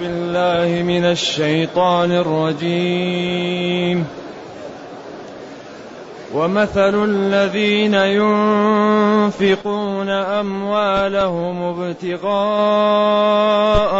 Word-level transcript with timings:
بالله 0.00 0.82
من 0.82 1.04
الشيطان 1.04 2.12
الرجيم. 2.12 4.06
ومثل 6.34 7.04
الذين 7.04 7.94
ينفقون 9.34 10.08
أموالهم 10.08 11.62
ابتغاء 11.62 12.30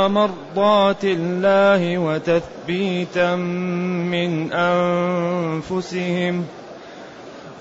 مرضات 0.08 1.04
الله 1.04 1.98
وتثبيتا 1.98 3.36
من 3.36 4.52
أنفسهم 4.52 6.44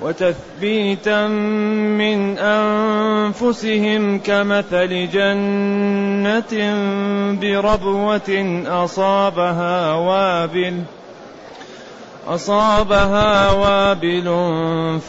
وتثبيتا 0.01 1.27
من 1.97 2.37
أنفسهم 2.37 4.19
كمثل 4.19 5.09
جنة 5.09 6.53
بربوة 7.41 8.61
أصابها 8.67 9.93
وابل 9.93 10.83
أصابها 12.27 13.51
وابل 13.51 14.27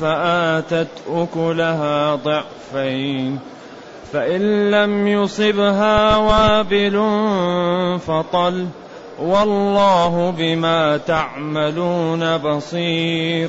فآتت 0.00 0.88
أكلها 1.10 2.14
ضعفين 2.14 3.38
فإن 4.12 4.70
لم 4.70 5.06
يصبها 5.06 6.16
وابل 6.16 6.96
فطل 8.06 8.66
والله 9.18 10.34
بما 10.38 10.96
تعملون 10.96 12.36
بصير 12.36 13.48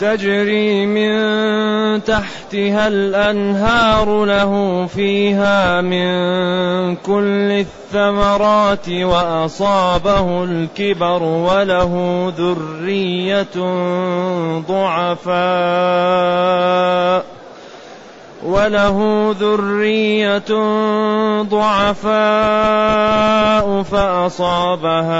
تجري 0.00 0.86
من 0.86 1.10
تحتها 2.04 2.88
الأنهار 2.88 4.24
له 4.24 4.86
فيها 4.86 5.80
من 5.80 6.10
كل 6.96 7.64
الثمرات 7.92 8.88
وأصابه 8.88 10.44
الكبر 10.44 11.22
وله 11.22 12.32
ذرية 12.36 13.56
ضعفاء 14.68 15.40
وله 18.44 19.30
ذرية 19.40 20.52
ضعفاء 21.42 22.20
فأصابها 23.82 25.10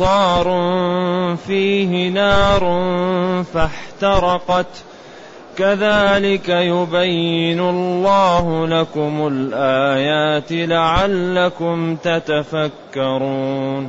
إعصار 0.00 0.46
فيه 1.46 2.08
نار 2.08 2.84
فاحترقت. 3.54 4.66
كذلك 5.56 6.48
يبين 6.48 7.60
الله 7.60 8.66
لكم 8.66 9.28
الآيات 9.32 10.52
لعلكم 10.52 11.96
تتفكرون. 11.96 13.88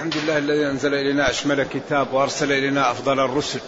الحمد 0.00 0.16
لله 0.16 0.38
الذي 0.38 0.66
أنزل 0.66 0.94
إلينا 0.94 1.30
أشمل 1.30 1.62
كتاب 1.62 2.12
وأرسل 2.12 2.52
إلينا 2.52 2.90
أفضل 2.90 3.20
الرسل 3.20 3.60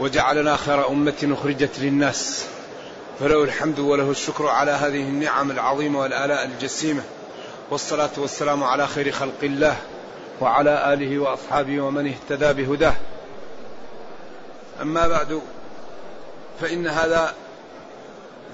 وجعلنا 0.00 0.56
خير 0.56 0.88
أمة 0.88 1.36
أخرجت 1.40 1.78
للناس 1.78 2.46
فله 3.20 3.44
الحمد 3.44 3.78
وله 3.78 4.10
الشكر 4.10 4.46
على 4.46 4.70
هذه 4.70 5.00
النعم 5.00 5.50
العظيمة 5.50 6.00
والآلاء 6.00 6.44
الجسيمة 6.44 7.02
والصلاة 7.70 8.10
والسلام 8.16 8.64
على 8.64 8.86
خير 8.86 9.12
خلق 9.12 9.38
الله 9.42 9.76
وعلى 10.40 10.92
آله 10.92 11.18
وأصحابه 11.18 11.80
ومن 11.80 12.06
اهتدى 12.06 12.62
بهداه. 12.62 12.94
أما 14.82 15.08
بعد 15.08 15.40
فإن 16.60 16.86
هذا 16.86 17.34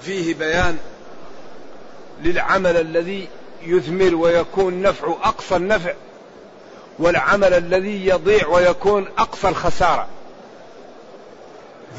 فيه 0.01 0.33
بيان 0.33 0.77
للعمل 2.23 2.77
الذي 2.77 3.27
يثمر 3.63 4.15
ويكون 4.15 4.81
نفعه 4.81 5.19
أقصى 5.23 5.55
النفع 5.55 5.93
والعمل 6.99 7.53
الذي 7.53 8.07
يضيع 8.07 8.47
ويكون 8.47 9.07
أقصى 9.17 9.49
الخسارة. 9.49 10.07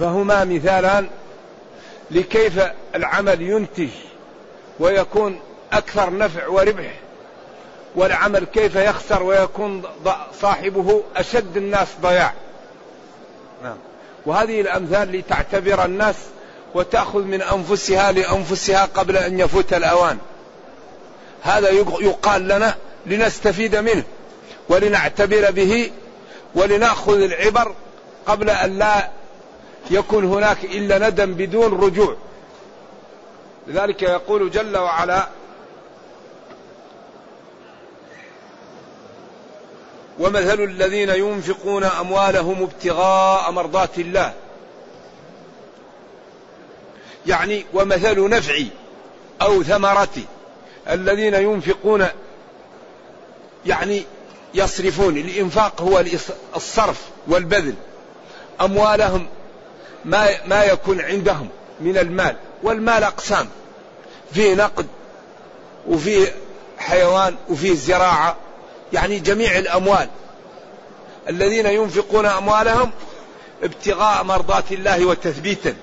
فهما 0.00 0.44
مثالان 0.44 1.08
لكيف 2.10 2.60
العمل 2.94 3.42
ينتج 3.42 3.88
ويكون 4.80 5.40
أكثر 5.72 6.16
نفع 6.18 6.48
وربح 6.48 6.94
والعمل 7.94 8.44
كيف 8.44 8.76
يخسر 8.76 9.22
ويكون 9.22 9.82
صاحبه 10.40 11.02
أشد 11.16 11.56
الناس 11.56 11.88
ضياع. 12.02 12.32
نعم. 13.62 13.76
وهذه 14.26 14.60
الأمثال 14.60 15.12
لتعتبر 15.12 15.84
الناس 15.84 16.16
وتأخذ 16.74 17.22
من 17.22 17.42
أنفسها 17.42 18.12
لأنفسها 18.12 18.84
قبل 18.84 19.16
أن 19.16 19.40
يفوت 19.40 19.72
الأوان. 19.72 20.18
هذا 21.42 21.70
يقال 22.00 22.48
لنا 22.48 22.74
لنستفيد 23.06 23.76
منه. 23.76 24.04
ولنعتبر 24.68 25.50
به 25.50 25.90
ولنأخذ 26.54 27.20
العبر 27.20 27.74
قبل 28.26 28.50
أن 28.50 28.78
لا 28.78 29.10
يكون 29.90 30.24
هناك 30.24 30.64
إلا 30.64 31.08
ندم 31.08 31.34
بدون 31.34 31.80
رجوع. 31.80 32.16
لذلك 33.66 34.02
يقول 34.02 34.50
جل 34.50 34.76
وعلا 34.76 35.28
ومثل 40.18 40.60
الذين 40.60 41.08
ينفقون 41.08 41.84
أموالهم 41.84 42.62
ابتغاء 42.62 43.50
مرضات 43.50 43.98
الله. 43.98 44.32
يعني 47.26 47.64
ومثل 47.74 48.28
نفعي 48.28 48.66
أو 49.42 49.62
ثمرتي 49.62 50.24
الذين 50.90 51.34
ينفقون 51.34 52.06
يعني 53.66 54.02
يصرفون 54.54 55.16
الإنفاق 55.16 55.82
هو 55.82 56.04
الصرف 56.56 57.00
والبذل. 57.26 57.74
أموالهم 58.60 59.26
ما 60.04 60.28
ما 60.46 60.64
يكون 60.64 61.00
عندهم 61.00 61.48
من 61.80 61.98
المال 61.98 62.36
والمال 62.62 63.04
أقسام. 63.04 63.48
فيه 64.34 64.54
نقد 64.54 64.86
وفيه 65.88 66.34
حيوان 66.78 67.36
وفيه 67.48 67.74
زراعة 67.74 68.36
يعني 68.92 69.18
جميع 69.18 69.58
الأموال. 69.58 70.08
الذين 71.28 71.66
ينفقون 71.66 72.26
أموالهم 72.26 72.90
ابتغاء 73.62 74.24
مرضات 74.24 74.72
الله 74.72 75.04
وتثبيتا. 75.04 75.74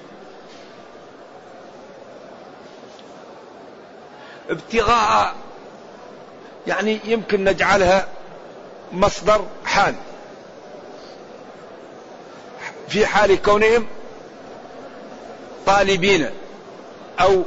ابتغاء 4.49 5.35
يعني 6.67 6.99
يمكن 7.05 7.43
نجعلها 7.43 8.07
مصدر 8.93 9.45
حال. 9.65 9.95
في 12.89 13.05
حال 13.05 13.41
كونهم 13.41 13.87
طالبين 15.65 16.29
أو 17.19 17.43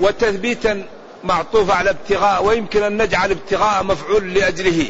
وتثبيتا 0.00 0.84
معطوف 1.24 1.70
على 1.70 1.90
ابتغاء 1.90 2.44
ويمكن 2.44 2.82
أن 2.82 3.02
نجعل 3.02 3.30
ابتغاء 3.30 3.84
مفعول 3.84 4.34
لأجله 4.34 4.86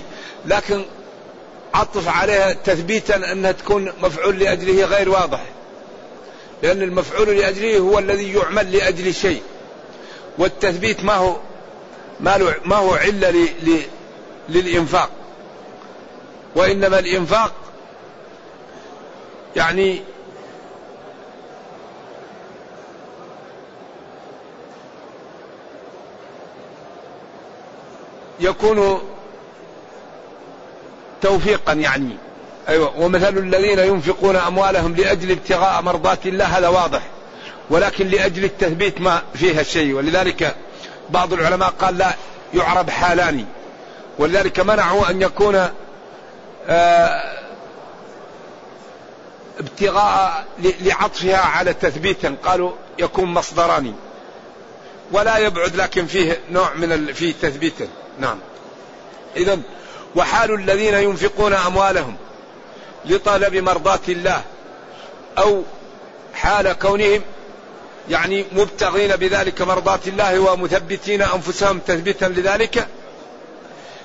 لكن 0.46 0.84
عطف 1.74 2.08
عليها 2.08 2.52
تثبيتا 2.52 3.32
أنها 3.32 3.52
تكون 3.52 3.92
مفعول 4.02 4.38
لأجله 4.38 4.84
غير 4.84 5.08
واضح 5.08 5.40
لأن 6.62 6.82
المفعول 6.82 7.28
لأجله 7.28 7.78
هو 7.78 7.98
الذي 7.98 8.32
يعمل 8.32 8.72
لأجل 8.72 9.14
شيء 9.14 9.42
والتثبيت 10.38 11.04
ما 11.04 11.14
هو 11.14 11.36
ما 12.64 12.76
هو 12.76 12.94
علة 12.94 13.48
للإنفاق. 14.48 15.10
وإنما 16.56 16.98
الإنفاق 16.98 17.52
يعني 19.56 20.02
يكون 28.40 29.00
توفيقا 31.22 31.72
يعني. 31.72 32.16
أيوة. 32.68 33.00
ومثل 33.00 33.38
الذين 33.38 33.78
ينفقون 33.78 34.36
أموالهم 34.36 34.94
لأجل 34.94 35.30
ابتغاء 35.30 35.82
مرضات 35.82 36.26
الله 36.26 36.44
هذا 36.44 36.68
واضح. 36.68 37.02
ولكن 37.70 38.06
لأجل 38.06 38.44
التثبيت 38.44 39.00
ما 39.00 39.22
فيها 39.34 39.62
شيء 39.62 39.94
ولذلك 39.94 40.56
بعض 41.10 41.32
العلماء 41.32 41.70
قال 41.70 41.98
لا 41.98 42.14
يعرب 42.54 42.90
حالان. 42.90 43.44
ولذلك 44.18 44.60
منعوا 44.60 45.10
أن 45.10 45.22
يكون 45.22 45.68
ابتغاء 49.58 50.44
لعطفها 50.58 51.36
على 51.36 51.74
تثبيت 51.74 52.26
قالوا 52.26 52.72
يكون 52.98 53.24
مصدران 53.24 53.94
ولا 55.12 55.38
يبعد 55.38 55.76
لكن 55.76 56.06
فيه 56.06 56.40
نوع 56.50 56.74
من 56.74 57.12
في 57.12 57.32
تثبيت. 57.32 57.74
نعم. 58.18 58.38
إذا 59.36 59.58
وحال 60.16 60.54
الذين 60.54 60.94
ينفقون 60.94 61.52
أموالهم 61.52 62.16
لطلب 63.04 63.54
مرضاة 63.56 64.00
الله 64.08 64.42
أو 65.38 65.62
حال 66.34 66.72
كونهم 66.72 67.22
يعني 68.10 68.46
مبتغين 68.52 69.16
بذلك 69.16 69.62
مرضاة 69.62 70.00
الله 70.06 70.38
ومثبتين 70.38 71.22
أنفسهم 71.22 71.78
تثبيتا 71.78 72.24
لذلك 72.24 72.88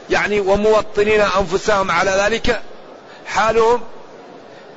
يعني 0.09 0.39
وموطنين 0.39 1.21
أنفسهم 1.21 1.91
على 1.91 2.11
ذلك 2.11 2.61
حالهم 3.25 3.81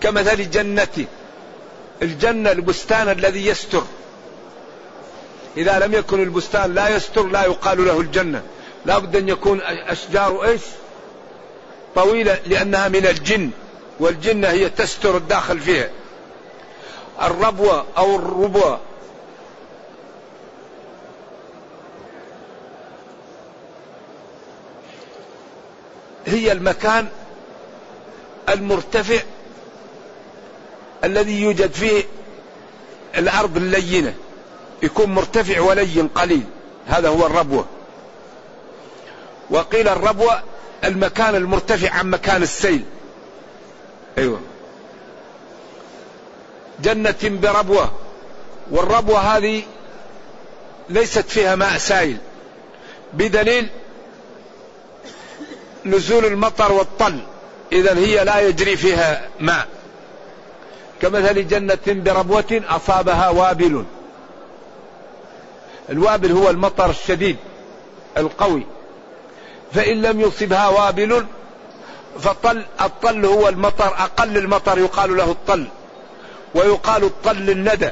كمثل 0.00 0.50
جنة 0.50 1.06
الجنة 2.02 2.52
البستان 2.52 3.08
الذي 3.08 3.46
يستر. 3.46 3.82
إذا 5.56 5.78
لم 5.78 5.94
يكن 5.94 6.22
البستان 6.22 6.74
لا 6.74 6.88
يستر 6.88 7.26
لا 7.26 7.44
يقال 7.44 7.86
له 7.86 8.00
الجنة. 8.00 8.42
لا 8.86 8.98
بد 8.98 9.16
أن 9.16 9.28
يكون 9.28 9.60
أشجار 9.62 10.44
إيش؟ 10.44 10.60
طويلة 11.94 12.38
لأنها 12.46 12.88
من 12.88 13.06
الجن 13.06 13.50
والجنة 14.00 14.48
هي 14.48 14.68
تستر 14.68 15.16
الداخل 15.16 15.60
فيها. 15.60 15.90
الربوة 17.22 17.84
أو 17.98 18.16
الربوة 18.16 18.80
هي 26.28 26.52
المكان 26.52 27.06
المرتفع 28.48 29.20
الذي 31.04 31.42
يوجد 31.42 31.72
فيه 31.72 32.04
الأرض 33.16 33.56
اللينة. 33.56 34.14
يكون 34.82 35.14
مرتفع 35.14 35.60
ولين 35.60 36.08
قليل. 36.08 36.44
هذا 36.86 37.08
هو 37.08 37.26
الربوة. 37.26 37.66
وقيل 39.50 39.88
الربوة 39.88 40.42
المكان 40.84 41.34
المرتفع 41.34 41.90
عن 41.90 42.10
مكان 42.10 42.42
السيل. 42.42 42.84
أيوة. 44.18 44.40
جنة 46.82 47.14
بربوة. 47.22 47.90
والربوة 48.70 49.18
هذه 49.18 49.62
ليست 50.88 51.28
فيها 51.28 51.56
ماء 51.56 51.78
سائل. 51.78 52.16
بدليل 53.12 53.68
نزول 55.84 56.24
المطر 56.24 56.72
والطل. 56.72 57.20
إذا 57.72 57.98
هي 57.98 58.24
لا 58.24 58.40
يجري 58.40 58.76
فيها 58.76 59.28
ماء. 59.40 59.66
كمثل 61.02 61.48
جنة 61.48 61.78
بربوة 61.86 62.62
أصابها 62.68 63.28
وابل. 63.28 63.84
الوابل 65.90 66.32
هو 66.32 66.50
المطر 66.50 66.90
الشديد 66.90 67.36
القوي. 68.16 68.66
فإن 69.72 70.02
لم 70.02 70.20
يصبها 70.20 70.68
وابل 70.68 71.26
فطل 72.20 72.64
الطل 72.80 73.24
هو 73.24 73.48
المطر 73.48 73.86
أقل 73.86 74.36
المطر 74.36 74.78
يقال 74.78 75.16
له 75.16 75.30
الطل. 75.30 75.66
ويقال 76.54 77.04
الطل 77.04 77.36
للندى 77.36 77.90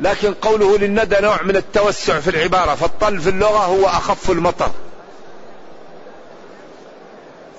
لكن 0.00 0.34
قوله 0.34 0.78
للندى 0.78 1.16
نوع 1.20 1.42
من 1.42 1.56
التوسع 1.56 2.20
في 2.20 2.30
العبارة. 2.30 2.74
فالطل 2.74 3.20
في 3.20 3.30
اللغة 3.30 3.58
هو 3.58 3.86
أخف 3.86 4.30
المطر. 4.30 4.70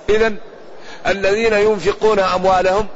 إذا 0.08 0.34
الذين 1.06 1.52
ينفقون 1.52 2.18
أموالهم 2.18 2.86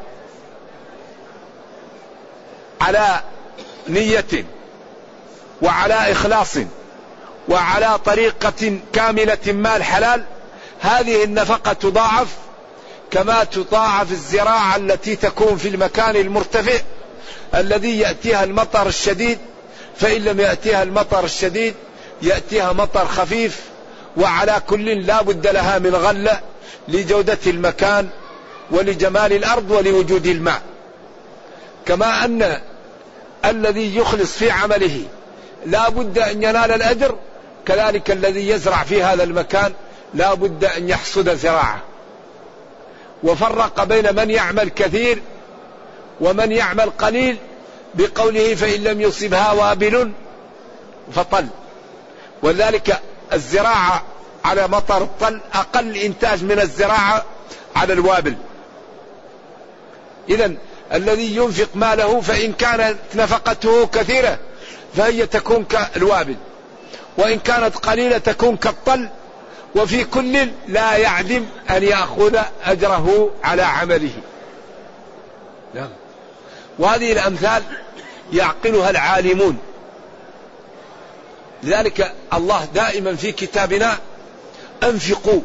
على 2.81 3.21
نية 3.89 4.45
وعلى 5.63 5.95
إخلاص 5.95 6.57
وعلى 7.49 7.99
طريقة 8.05 8.79
كاملة 8.93 9.39
مال 9.47 9.85
حلال 9.85 10.25
هذه 10.81 11.25
النفقة 11.25 11.73
تضاعف 11.73 12.29
كما 13.11 13.45
تضاعف 13.45 14.13
الزراعة 14.13 14.77
التي 14.77 15.17
تكون 15.17 15.57
في 15.57 15.69
المكان 15.69 16.17
المرتفع 16.17 16.81
الذي 17.55 17.99
يأتيها 17.99 18.45
المطر 18.45 18.87
الشديد 18.87 19.39
فإن 19.97 20.25
لم 20.25 20.41
يأتيها 20.41 20.83
المطر 20.83 21.25
الشديد 21.25 21.75
يأتيها 22.23 22.73
مطر 22.73 23.07
خفيف 23.07 23.61
وعلى 24.17 24.63
كل 24.69 25.07
لا 25.07 25.23
بد 25.23 25.47
لها 25.47 25.79
من 25.79 25.95
غلة 25.95 26.41
لجودة 26.89 27.39
المكان 27.47 28.09
ولجمال 28.71 29.33
الأرض 29.33 29.71
ولوجود 29.71 30.27
الماء. 30.27 30.63
كما 31.87 32.25
أن 32.25 32.61
الذي 33.45 33.97
يخلص 33.97 34.33
في 34.33 34.51
عمله 34.51 35.03
لا 35.67 35.89
بد 35.89 36.19
أن 36.19 36.43
ينال 36.43 36.73
الأجر 36.73 37.17
كذلك 37.67 38.11
الذي 38.11 38.49
يزرع 38.49 38.85
في 38.85 39.03
هذا 39.03 39.23
المكان 39.23 39.73
لا 40.15 40.35
بد 40.35 40.65
أن 40.65 40.89
يحصد 40.89 41.35
زراعة. 41.35 41.81
وفرق 43.23 43.85
بين 43.85 44.15
من 44.17 44.31
يعمل 44.31 44.69
كثير 44.69 45.23
ومن 46.21 46.53
يعمل 46.53 46.91
قليل 46.91 47.37
بقوله 47.95 48.55
فإن 48.55 48.85
لم 48.85 49.01
يصبها 49.01 49.53
وابل 49.53 50.13
فطل. 51.15 51.47
ولذلك 52.43 53.01
الزراعة 53.33 54.03
على 54.45 54.69
مطر 54.69 55.03
الطل 55.03 55.41
أقل 55.55 55.97
إنتاج 55.97 56.45
من 56.45 56.61
الزراعة 56.61 57.25
على 57.77 57.93
الوابل. 57.93 58.35
إذا 60.29 60.55
الذي 60.93 61.37
ينفق 61.37 61.69
ماله 61.75 62.21
فإن 62.21 62.53
كانت 62.53 62.97
نفقته 63.15 63.87
كثيرة 63.87 64.39
فهي 64.97 65.27
تكون 65.27 65.65
كالوابل. 65.65 66.37
وإن 67.19 67.39
كانت 67.39 67.77
قليلة 67.77 68.19
تكون 68.19 68.57
كالطل. 68.57 69.09
وفي 69.77 70.05
كل 70.05 70.49
لا 70.69 70.97
يعدم 70.97 71.47
أن 71.71 71.83
يأخذ 71.83 72.39
أجره 72.65 73.31
على 73.45 73.63
عمله. 73.63 74.13
نعم. 75.75 75.89
وهذه 76.79 77.13
الأمثال 77.13 77.63
يعقلها 78.33 78.91
العالمون. 78.91 79.59
لذلك 81.63 82.13
الله 82.33 82.65
دائما 82.75 83.17
في 83.17 83.33
كتابنا 83.33 83.99
أنفقوا 84.83 85.41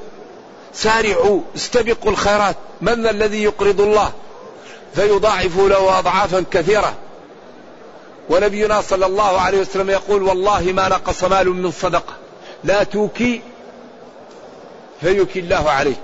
سارعوا 0.73 1.41
استبقوا 1.55 2.11
الخيرات. 2.11 2.55
من 2.81 3.03
ذا 3.03 3.09
الذي 3.09 3.43
يقرض 3.43 3.81
الله؟ 3.81 4.11
فيضاعف 4.95 5.57
له 5.57 5.99
أضعافا 5.99 6.43
كثيرة. 6.51 6.93
ونبينا 8.29 8.81
صلى 8.81 9.05
الله 9.05 9.41
عليه 9.41 9.59
وسلم 9.59 9.89
يقول 9.89 10.23
والله 10.23 10.61
ما 10.61 10.89
نقص 10.89 11.23
مال 11.23 11.49
من 11.49 11.71
صدقة. 11.71 12.13
لا 12.63 12.83
توكي 12.83 13.41
فيكي 15.01 15.39
الله 15.39 15.69
عليه. 15.69 15.95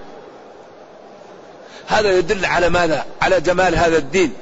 هذا 1.87 2.17
يدل 2.17 2.45
على 2.45 2.69
ماذا؟ 2.69 3.05
على 3.21 3.41
جمال 3.41 3.75
هذا 3.75 3.97
الدين 3.97 4.33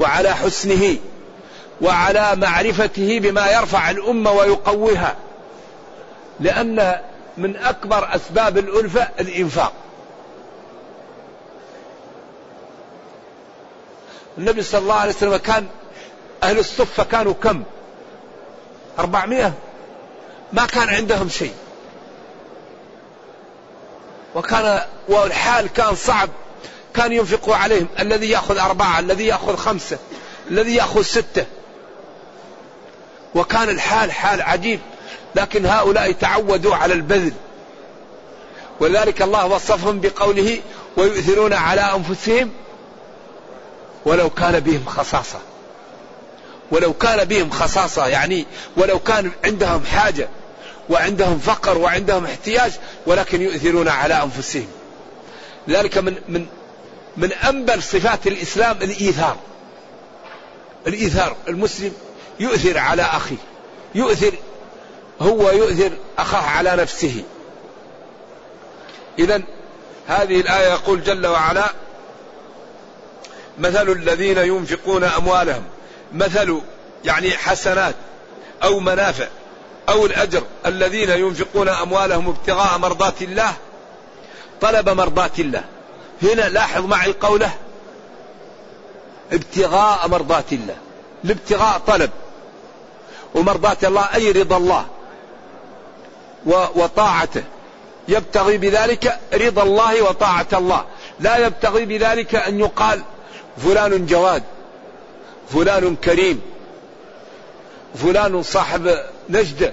وعلى 0.00 0.34
حسنه 0.34 0.96
وعلى 1.80 2.36
معرفته 2.36 3.18
بما 3.20 3.50
يرفع 3.50 3.90
الأمة 3.90 4.32
ويقويها. 4.32 5.16
لأن 6.40 6.96
من 7.36 7.56
أكبر 7.56 8.14
أسباب 8.16 8.58
الألفة 8.58 9.08
الإنفاق. 9.20 9.72
النبي 14.38 14.62
صلى 14.62 14.80
الله 14.80 14.94
عليه 14.94 15.12
وسلم 15.12 15.36
كان 15.36 15.66
أهل 16.42 16.58
الصفة 16.58 17.04
كانوا 17.04 17.34
كم؟ 17.42 17.62
أربعمائة؟ 18.98 19.52
ما 20.52 20.66
كان 20.66 20.88
عندهم 20.88 21.28
شيء. 21.28 21.54
وكان 24.34 24.80
والحال 25.08 25.68
كان 25.68 25.94
صعب. 25.94 26.28
كان 26.94 27.12
ينفق 27.12 27.50
عليهم. 27.50 27.88
الذي 27.98 28.30
يأخذ 28.30 28.58
أربعة 28.58 28.98
الذي 28.98 29.26
يأخذ 29.26 29.56
خمسة 29.56 29.98
الذي 30.50 30.74
يأخذ 30.74 31.02
ستة. 31.02 31.46
وكان 33.34 33.68
الحال 33.68 34.12
حال 34.12 34.42
عجيب. 34.42 34.80
لكن 35.36 35.66
هؤلاء 35.66 36.12
تعودوا 36.12 36.74
على 36.74 36.94
البذل. 36.94 37.32
ولذلك 38.80 39.22
الله 39.22 39.46
وصفهم 39.46 40.00
بقوله 40.00 40.60
ويؤثرون 40.96 41.52
على 41.52 41.80
أنفسهم 41.80 42.50
ولو 44.04 44.30
كان 44.30 44.60
بهم 44.60 44.84
خصاصة. 44.86 45.38
ولو 46.70 46.92
كان 46.92 47.24
بهم 47.24 47.50
خصاصة 47.50 48.06
يعني 48.06 48.46
ولو 48.76 48.98
كان 48.98 49.30
عندهم 49.44 49.84
حاجة 49.84 50.28
وعندهم 50.90 51.38
فقر 51.38 51.78
وعندهم 51.78 52.24
احتياج 52.24 52.72
ولكن 53.06 53.42
يؤثرون 53.42 53.88
على 53.88 54.22
أنفسهم. 54.22 54.68
لذلك 55.68 55.98
من 55.98 56.14
من 56.28 56.46
من 57.16 57.32
أنبل 57.32 57.82
صفات 57.82 58.26
الإسلام 58.26 58.76
الإيثار. 58.82 59.36
الإيثار 60.86 61.36
المسلم 61.48 61.92
يؤثر 62.40 62.78
على 62.78 63.02
أخيه 63.02 63.36
يؤثر 63.94 64.32
هو 65.22 65.50
يؤثر 65.50 65.90
أخاه 66.18 66.42
على 66.42 66.76
نفسه. 66.76 67.22
إذا 69.18 69.42
هذه 70.06 70.40
الآية 70.40 70.68
يقول 70.68 71.02
جل 71.02 71.26
وعلا 71.26 71.64
مثل 73.58 73.90
الذين 73.90 74.38
ينفقون 74.38 75.04
أموالهم 75.04 75.62
مثل 76.12 76.60
يعني 77.04 77.30
حسنات 77.30 77.94
أو 78.62 78.80
منافع 78.80 79.28
أو 79.88 80.06
الأجر 80.06 80.42
الذين 80.66 81.10
ينفقون 81.10 81.68
أموالهم 81.68 82.28
ابتغاء 82.28 82.78
مرضات 82.78 83.22
الله 83.22 83.52
طلب 84.60 84.88
مرضات 84.88 85.40
الله. 85.40 85.64
هنا 86.22 86.48
لاحظ 86.48 86.84
معي 86.84 87.12
قوله 87.12 87.50
ابتغاء 89.32 90.08
مرضات 90.08 90.52
الله 90.52 90.76
الابتغاء 91.24 91.78
طلب. 91.86 92.10
ومرضات 93.34 93.84
الله 93.84 94.14
أي 94.14 94.32
رضا 94.32 94.56
الله. 94.56 94.86
وطاعته. 96.46 97.42
يبتغي 98.08 98.58
بذلك 98.58 99.18
رضا 99.34 99.62
الله 99.62 100.02
وطاعة 100.02 100.46
الله. 100.52 100.84
لا 101.20 101.36
يبتغي 101.36 101.84
بذلك 101.84 102.34
أن 102.34 102.60
يقال 102.60 103.02
فلان 103.56 104.06
جواد 104.06 104.42
فلان 105.54 105.96
كريم 105.96 106.40
فلان 107.94 108.42
صاحب 108.42 108.98
نجدة 109.28 109.72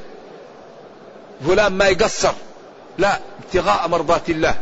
فلان 1.47 1.73
ما 1.73 1.87
يقصر. 1.87 2.33
لا 2.97 3.19
ابتغاء 3.43 3.87
مرضات 3.87 4.29
الله. 4.29 4.55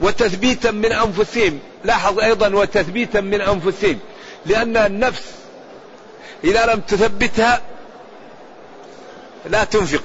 وتثبيتا 0.00 0.70
من 0.70 0.92
أنفسهم. 0.92 1.58
لاحظ 1.84 2.20
أيضا 2.20 2.54
وتثبيتا 2.54 3.20
من 3.20 3.40
أنفسهم. 3.40 3.98
لأن 4.46 4.76
النفس 4.76 5.22
إذا 6.44 6.66
لم 6.66 6.80
تثبتها 6.80 7.60
لا 9.50 9.64
تنفق. 9.64 10.02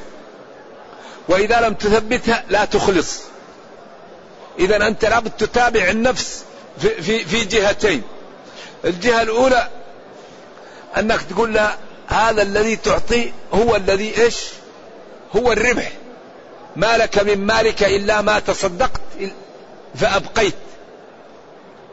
وإذا 1.30 1.62
لم 1.62 1.74
تثبتها 1.74 2.44
لا 2.50 2.66
تخلص. 2.66 3.22
إذا 4.60 4.88
أنت 4.88 5.06
لابد 5.06 5.32
تتابع 5.32 5.90
النفس 5.90 6.44
في, 6.80 7.02
في, 7.02 7.26
في 7.26 7.46
جهتين. 7.46 8.04
الجهة 8.86 9.22
الأولى 9.22 9.70
أنك 10.98 11.22
تقول 11.22 11.54
لها 11.54 11.78
هذا 12.08 12.42
الذي 12.42 12.76
تعطيه 12.76 13.32
هو 13.54 13.76
الذي 13.76 14.22
إيش؟ 14.22 14.36
هو 15.36 15.52
الربح. 15.52 15.92
ما 16.76 16.98
لك 16.98 17.20
من 17.20 17.46
مالك 17.46 17.84
إلا 17.84 18.22
ما 18.22 18.40
تصدقت 18.40 19.02
فأبقيت. 19.96 20.56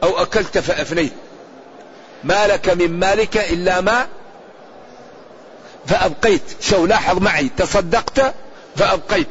أو 0.03 0.21
أكلت 0.21 0.57
فأفنيت. 0.57 1.13
ما 2.23 2.47
لك 2.47 2.69
من 2.69 2.99
مالك 2.99 3.37
إلا 3.37 3.81
ما 3.81 4.07
فأبقيت. 5.87 6.41
شو 6.61 6.85
لاحظ 6.85 7.17
معي 7.17 7.49
تصدقت 7.57 8.33
فأبقيت. 8.75 9.27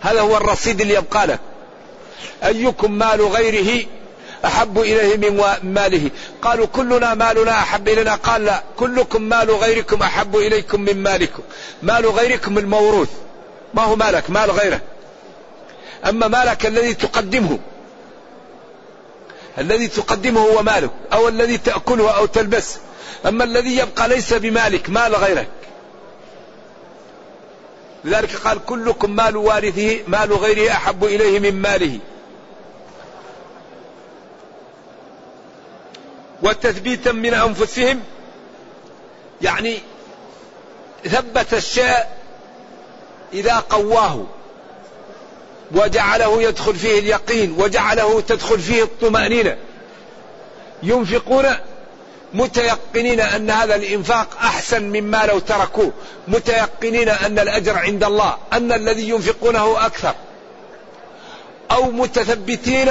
هذا 0.00 0.20
هو 0.20 0.36
الرصيد 0.36 0.80
اللي 0.80 0.94
يبقى 0.94 1.26
لك. 1.26 1.40
أيكم 2.44 2.92
مال 2.92 3.20
غيره 3.20 3.86
أحب 4.44 4.78
إليه 4.78 5.16
من 5.16 5.42
ماله؟ 5.62 6.10
قالوا 6.42 6.66
كلنا 6.66 7.14
مالنا 7.14 7.52
أحب 7.52 7.88
إلينا. 7.88 8.14
قال 8.14 8.44
لا 8.44 8.62
كلكم 8.76 9.22
مال 9.22 9.50
غيركم 9.50 10.02
أحب 10.02 10.36
إليكم 10.36 10.80
من 10.80 11.02
مالكم. 11.02 11.42
مال 11.82 12.06
غيركم 12.06 12.58
الموروث. 12.58 13.08
ما 13.74 13.82
هو 13.82 13.96
مالك؟ 13.96 14.30
مال 14.30 14.50
غيره. 14.50 14.80
أما 16.08 16.28
مالك 16.28 16.66
الذي 16.66 16.94
تقدمه. 16.94 17.58
الذي 19.58 19.88
تقدمه 19.88 20.40
هو 20.40 20.62
مالك 20.62 20.90
أو 21.12 21.28
الذي 21.28 21.58
تأكله 21.58 22.10
أو 22.10 22.26
تلبسه. 22.26 22.78
أما 23.26 23.44
الذي 23.44 23.76
يبقى 23.76 24.08
ليس 24.08 24.32
بمالك 24.32 24.90
مال 24.90 25.14
غيرك. 25.14 25.48
لذلك 28.04 28.36
قال 28.36 28.64
كلكم 28.64 29.10
مال 29.10 29.36
وارثه 29.36 30.00
مال 30.06 30.32
غيره 30.32 30.72
أحب 30.72 31.04
إليه 31.04 31.38
من 31.38 31.62
ماله. 31.62 31.98
وتثبيتا 36.42 37.12
من 37.12 37.34
أنفسهم 37.34 38.00
يعني 39.42 39.78
ثبت 41.04 41.54
الشيء 41.54 42.04
إذا 43.32 43.54
قواه 43.70 44.24
وجعله 45.72 46.42
يدخل 46.42 46.74
فيه 46.74 46.98
اليقين 46.98 47.56
وجعله 47.58 48.20
تدخل 48.20 48.58
فيه 48.58 48.82
الطمأنينة. 48.82 49.56
ينفقون 50.82 51.46
متيقنين 52.34 53.20
أن 53.20 53.50
هذا 53.50 53.74
الإنفاق 53.74 54.28
أحسن 54.42 54.82
مما 54.82 55.26
لو 55.26 55.38
تركوه. 55.38 55.92
متيقنين 56.28 57.08
أن 57.08 57.38
الأجر 57.38 57.78
عند 57.78 58.04
الله 58.04 58.36
أن 58.52 58.72
الذي 58.72 59.08
ينفقونه 59.08 59.86
أكثر. 59.86 60.14
أو 61.70 61.90
متثبتين 61.90 62.90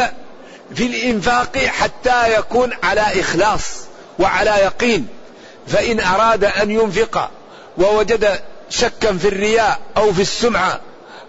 في 0.76 0.86
الإنفاق 0.86 1.58
حتى 1.58 2.34
يكون 2.38 2.74
على 2.84 3.02
إخلاص 3.02 3.64
وعلى 4.20 4.50
يقين. 4.50 5.08
فإن 5.68 6.00
أراد 6.00 6.44
أن 6.44 6.72
ينفق 6.72 7.30
ووجد 7.78 8.40
شكا 8.70 9.18
في 9.18 9.28
الرياء 9.28 9.80
أو 9.98 10.14
في 10.14 10.22
السمعة 10.22 10.80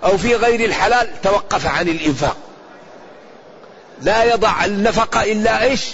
أو 0.05 0.19
في 0.19 0.37
غير 0.37 0.65
الحلال 0.65 1.09
توقف 1.23 1.67
عن 1.67 1.89
الإنفاق. 1.89 2.37
لا 4.03 4.25
يضع 4.25 4.65
النفقة 4.65 5.23
إلا 5.23 5.63
إيش؟ 5.63 5.85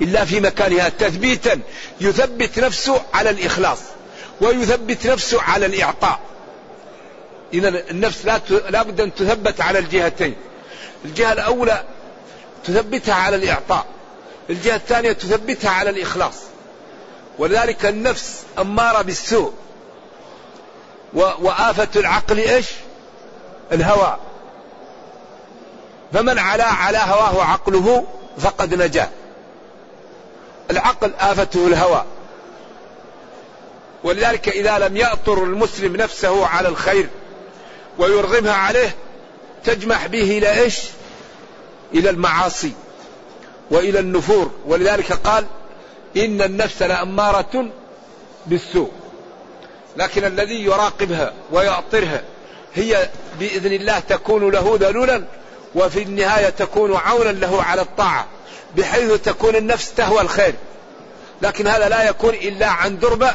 إلا 0.00 0.24
في 0.24 0.40
مكانها. 0.40 0.88
تثبيتا 0.88 1.60
يثبت 2.00 2.58
نفسه 2.58 3.02
على 3.14 3.30
الإخلاص 3.30 3.78
ويثبت 4.40 5.06
نفسه 5.06 5.42
على 5.42 5.66
الإعطاء. 5.66 6.20
إذا 7.54 7.68
النفس 7.68 8.24
لا 8.24 8.40
لا 8.70 8.82
بد 8.82 9.00
أن 9.00 9.14
تثبت 9.14 9.60
على 9.60 9.78
الجهتين. 9.78 10.34
الجهة 11.04 11.32
الأولى 11.32 11.84
تثبتها 12.64 13.14
على 13.14 13.36
الإعطاء. 13.36 13.86
الجهة 14.50 14.76
الثانية 14.76 15.12
تثبتها 15.12 15.70
على 15.70 15.90
الإخلاص. 15.90 16.34
ولذلك 17.38 17.86
النفس 17.86 18.42
أمارة 18.58 19.02
بالسوء. 19.02 19.52
وآفة 21.14 21.88
العقل 22.00 22.38
إيش؟ 22.38 22.66
الهوى. 23.72 24.16
فمن 26.12 26.38
علا 26.38 26.64
على 26.64 26.98
هواه 26.98 27.44
عقله 27.44 28.06
فقد 28.38 28.74
نجا. 28.74 29.10
العقل 30.70 31.12
آفته 31.20 31.66
الهوى. 31.66 32.04
ولذلك 34.04 34.48
إذا 34.48 34.78
لم 34.78 34.96
يأطر 34.96 35.44
المسلم 35.44 35.96
نفسه 35.96 36.46
على 36.46 36.68
الخير 36.68 37.08
ويرغمها 37.98 38.52
عليه 38.54 38.94
تجمح 39.64 40.06
به 40.06 40.38
إلى 40.38 40.60
إيش؟ 40.60 40.80
إلى 41.94 42.10
المعاصي 42.10 42.72
وإلى 43.70 43.98
النفور. 43.98 44.50
ولذلك 44.66 45.12
قال 45.12 45.46
إن 46.16 46.42
النفس 46.42 46.82
لأمارة 46.82 47.66
بالسوء. 48.46 48.90
لكن 49.96 50.24
الذي 50.24 50.64
يراقبها 50.64 51.32
ويأطرها 51.52 52.22
هي 52.74 53.08
بإذن 53.38 53.72
الله 53.72 53.98
تكون 53.98 54.50
له 54.50 54.76
ذلولا 54.80 55.24
وفي 55.74 56.02
النهاية 56.02 56.48
تكون 56.48 56.96
عونا 56.96 57.28
له 57.30 57.62
على 57.62 57.82
الطاعة. 57.82 58.26
بحيث 58.76 59.12
تكون 59.12 59.56
النفس 59.56 59.94
تهوى 59.94 60.20
الخير. 60.20 60.54
لكن 61.42 61.66
هذا 61.66 61.88
لا 61.88 62.08
يكون 62.08 62.34
إلا 62.34 62.66
عن 62.66 62.98
دربة 62.98 63.34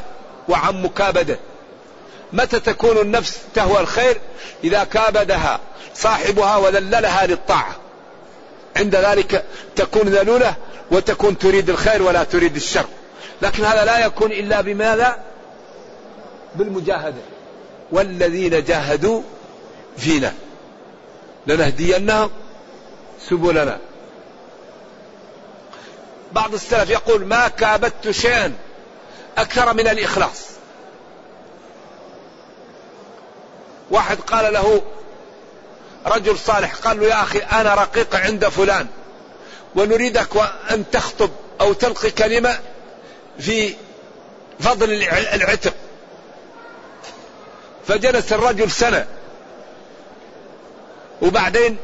وعن 0.50 0.82
مكابدة. 0.82 1.40
متى 2.34 2.60
تكون 2.60 2.98
النفس 2.98 3.38
تهوى 3.54 3.80
الخير؟ 3.80 4.18
إذا 4.64 4.84
كابدها 4.84 5.60
صاحبها 5.96 6.58
وذللها 6.58 7.26
للطاعة. 7.26 7.76
عند 8.78 8.96
ذلك 8.96 9.46
تكون 9.76 10.10
ذلولة 10.10 10.56
وتكون 10.92 11.38
تريد 11.38 11.70
الخير 11.70 12.04
ولا 12.04 12.24
تريد 12.24 12.56
الشر. 12.56 12.86
لكن 13.42 13.64
هذا 13.64 13.86
لا 13.86 14.06
يكون 14.06 14.32
إلا 14.32 14.62
بماذا؟ 14.62 15.20
بالمجاهدة. 16.56 17.22
والذين 17.92 18.64
جاهدوا 18.64 19.22
فينا. 19.98 20.34
لنهدينهم 21.48 22.30
سبلنا. 23.30 23.80
بعض 26.32 26.54
السلف 26.54 26.90
يقول 26.90 27.26
ما 27.26 27.48
كابدت 27.48 28.10
شيئا 28.12 28.54
أكثر 29.38 29.74
من 29.74 29.88
الإخلاص. 29.88 30.48
واحد 33.92 34.20
قال 34.20 34.54
له 34.54 34.82
رجل 36.06 36.40
صالح 36.40 36.76
قال 36.76 37.00
له 37.00 37.08
يا 37.08 37.24
أخي 37.24 37.40
أنا 37.40 37.74
رقيق 37.74 38.16
عند 38.16 38.46
فلان 38.46 38.88
ونريدك 39.76 40.38
أن 40.72 40.84
تخطب 40.92 41.30
أو 41.62 41.74
تلقي 41.74 42.12
كلمة 42.12 42.60
في 43.40 43.76
فضل 44.60 44.92
العتق. 45.14 45.74
فجلس 47.88 48.34
الرجل 48.34 48.72
سنة. 48.72 49.08
وبعدين 51.22 51.78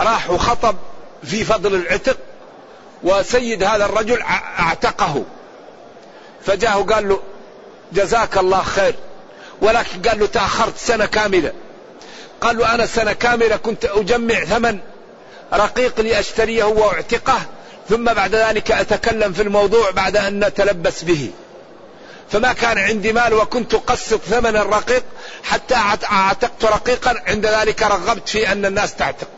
راح 0.00 0.30
وخطب 0.30 0.76
في 1.24 1.44
فضل 1.44 1.74
العتق 1.74 2.16
وسيد 3.02 3.62
هذا 3.62 3.84
الرجل 3.84 4.22
اعتقه. 4.58 5.24
فجاءه 6.46 6.82
قال 6.82 7.08
له 7.08 7.20
جزاك 7.92 8.38
الله 8.38 8.62
خير. 8.62 8.94
ولكن 9.62 10.02
قال 10.02 10.18
له 10.18 10.26
تأخرت 10.26 10.78
سنة 10.78 11.06
كاملة. 11.06 11.52
قال 12.40 12.58
له 12.58 12.74
أنا 12.74 12.86
سنة 12.86 13.12
كاملة 13.12 13.56
كنت 13.56 13.84
أجمع 13.84 14.44
ثمن 14.44 14.78
رقيق 15.52 16.00
لأشتريه 16.00 16.64
وأعتقه 16.64 17.40
ثم 17.88 18.04
بعد 18.04 18.34
ذلك 18.34 18.70
أتكلم 18.70 19.32
في 19.32 19.42
الموضوع 19.42 19.90
بعد 19.90 20.16
أن 20.16 20.44
نتلبس 20.44 21.02
به. 21.02 21.30
فما 22.32 22.52
كان 22.52 22.78
عندي 22.78 23.12
مال 23.12 23.34
وكنت 23.34 23.74
أقسط 23.74 24.20
ثمن 24.20 24.56
الرقيق 24.56 25.02
حتى 25.42 25.74
أعتقت 26.04 26.64
رقيقا 26.64 27.14
عند 27.26 27.46
ذلك 27.46 27.82
رغبت 27.82 28.28
في 28.28 28.52
أن 28.52 28.66
الناس 28.66 28.94
تعتق. 28.94 29.28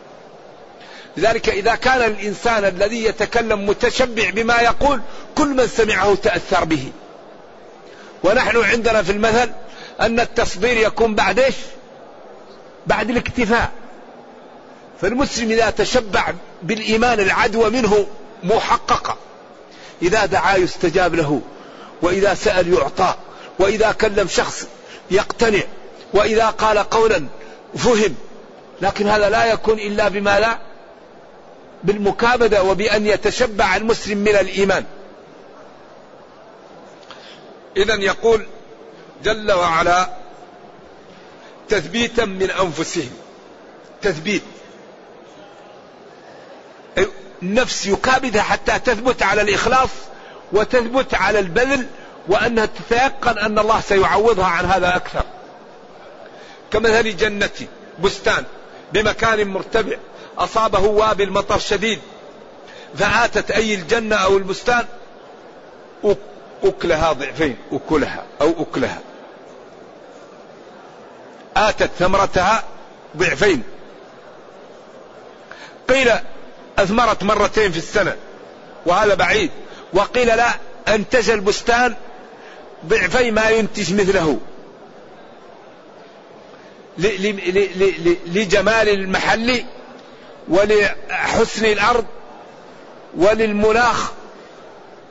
لذلك 1.17 1.49
إذا 1.49 1.75
كان 1.75 2.03
الإنسان 2.03 2.65
الذي 2.65 3.05
يتكلم 3.05 3.67
متشبع 3.67 4.31
بما 4.31 4.61
يقول 4.61 5.01
كل 5.35 5.49
من 5.49 5.67
سمعه 5.67 6.15
تأثر 6.15 6.65
به. 6.65 6.93
ونحن 8.25 8.57
عندنا 8.57 9.03
في 9.03 9.13
المثل 9.13 9.51
أن 10.01 10.21
التصدير 10.21 10.77
يكون 10.77 11.15
بعد 11.15 11.39
إيش؟ 11.39 11.55
بعد 12.87 13.11
الاكتفاء. 13.11 13.71
فالمسلم 15.01 15.51
إذا 15.51 15.71
تشبع 15.71 16.33
بالإيمان 16.63 17.21
العدوى 17.21 17.71
منه 17.71 18.07
محققة. 18.45 19.17
إذا 20.03 20.27
دعا 20.27 20.57
يستجاب 20.57 21.15
له 21.15 21.41
وإذا 22.03 22.35
سأل 22.35 22.73
يعطى 22.73 23.15
وإذا 23.59 23.93
كلم 23.93 24.29
شخص 24.29 24.67
يقتنع 25.11 25.63
وإذا 26.15 26.47
قال 26.47 26.79
قولا 26.79 27.25
فهم. 27.77 28.15
لكن 28.83 29.09
هذا 29.09 29.31
لا 29.31 29.45
يكون 29.45 29.79
إلا 29.79 30.09
بما 30.09 30.41
لا 30.41 30.72
بالمكابدة 31.85 32.63
وبأن 32.63 33.07
يتشبع 33.07 33.77
المسلم 33.77 34.19
من 34.19 34.37
الإيمان. 34.37 34.85
إذا 37.77 37.95
يقول 37.95 38.47
جل 39.25 39.53
وعلا 39.53 40.09
تثبيتا 41.69 42.25
من 42.25 42.51
أنفسهم. 42.51 43.11
تثبيت. 44.03 44.43
النفس 47.43 47.87
يكابدها 47.87 48.43
حتى 48.43 48.79
تثبت 48.79 49.23
على 49.23 49.43
الإخلاص 49.43 49.91
وتثبت 50.53 51.15
على 51.15 51.39
البذل 51.39 51.87
وأنها 52.29 52.67
تتيقن 52.67 53.39
أن 53.39 53.59
الله 53.59 53.81
سيعوضها 53.81 54.47
عن 54.47 54.65
هذا 54.65 54.97
أكثر. 54.97 55.25
كمثل 56.73 57.17
جنة 57.17 57.69
بستان 58.03 58.45
بمكان 58.93 59.49
مرتفع 59.49 59.97
أصابه 60.39 60.81
وابل 60.81 61.31
مطر 61.31 61.59
شديد. 61.59 62.01
فآتت 62.99 63.51
أي 63.51 63.75
الجنة 63.75 64.17
أو 64.17 64.37
البستان 64.37 64.85
أكلها 66.65 67.13
ضعفين 67.13 67.57
أكلها 67.73 68.25
أو 68.41 68.55
أكلها. 68.59 69.01
آتت 71.57 71.91
ثمرتها 71.99 72.65
ضعفين. 73.17 73.63
قيل 75.89 76.11
أثمرت 76.79 77.23
مرتين 77.23 77.73
في 77.73 77.79
السنة 77.79 78.17
وهذا 78.87 79.15
بعيد. 79.15 79.51
وقيل 79.93 80.27
لا 80.27 80.49
أنتج 80.89 81.31
البستان 81.31 81.95
ضعفي 82.87 83.31
ما 83.31 83.51
ينتج 83.51 83.95
مثله. 83.95 84.39
لجمال 88.27 88.89
المحل 88.89 89.65
ولحسن 90.53 91.65
الأرض 91.65 92.05
وللمناخ 93.17 94.11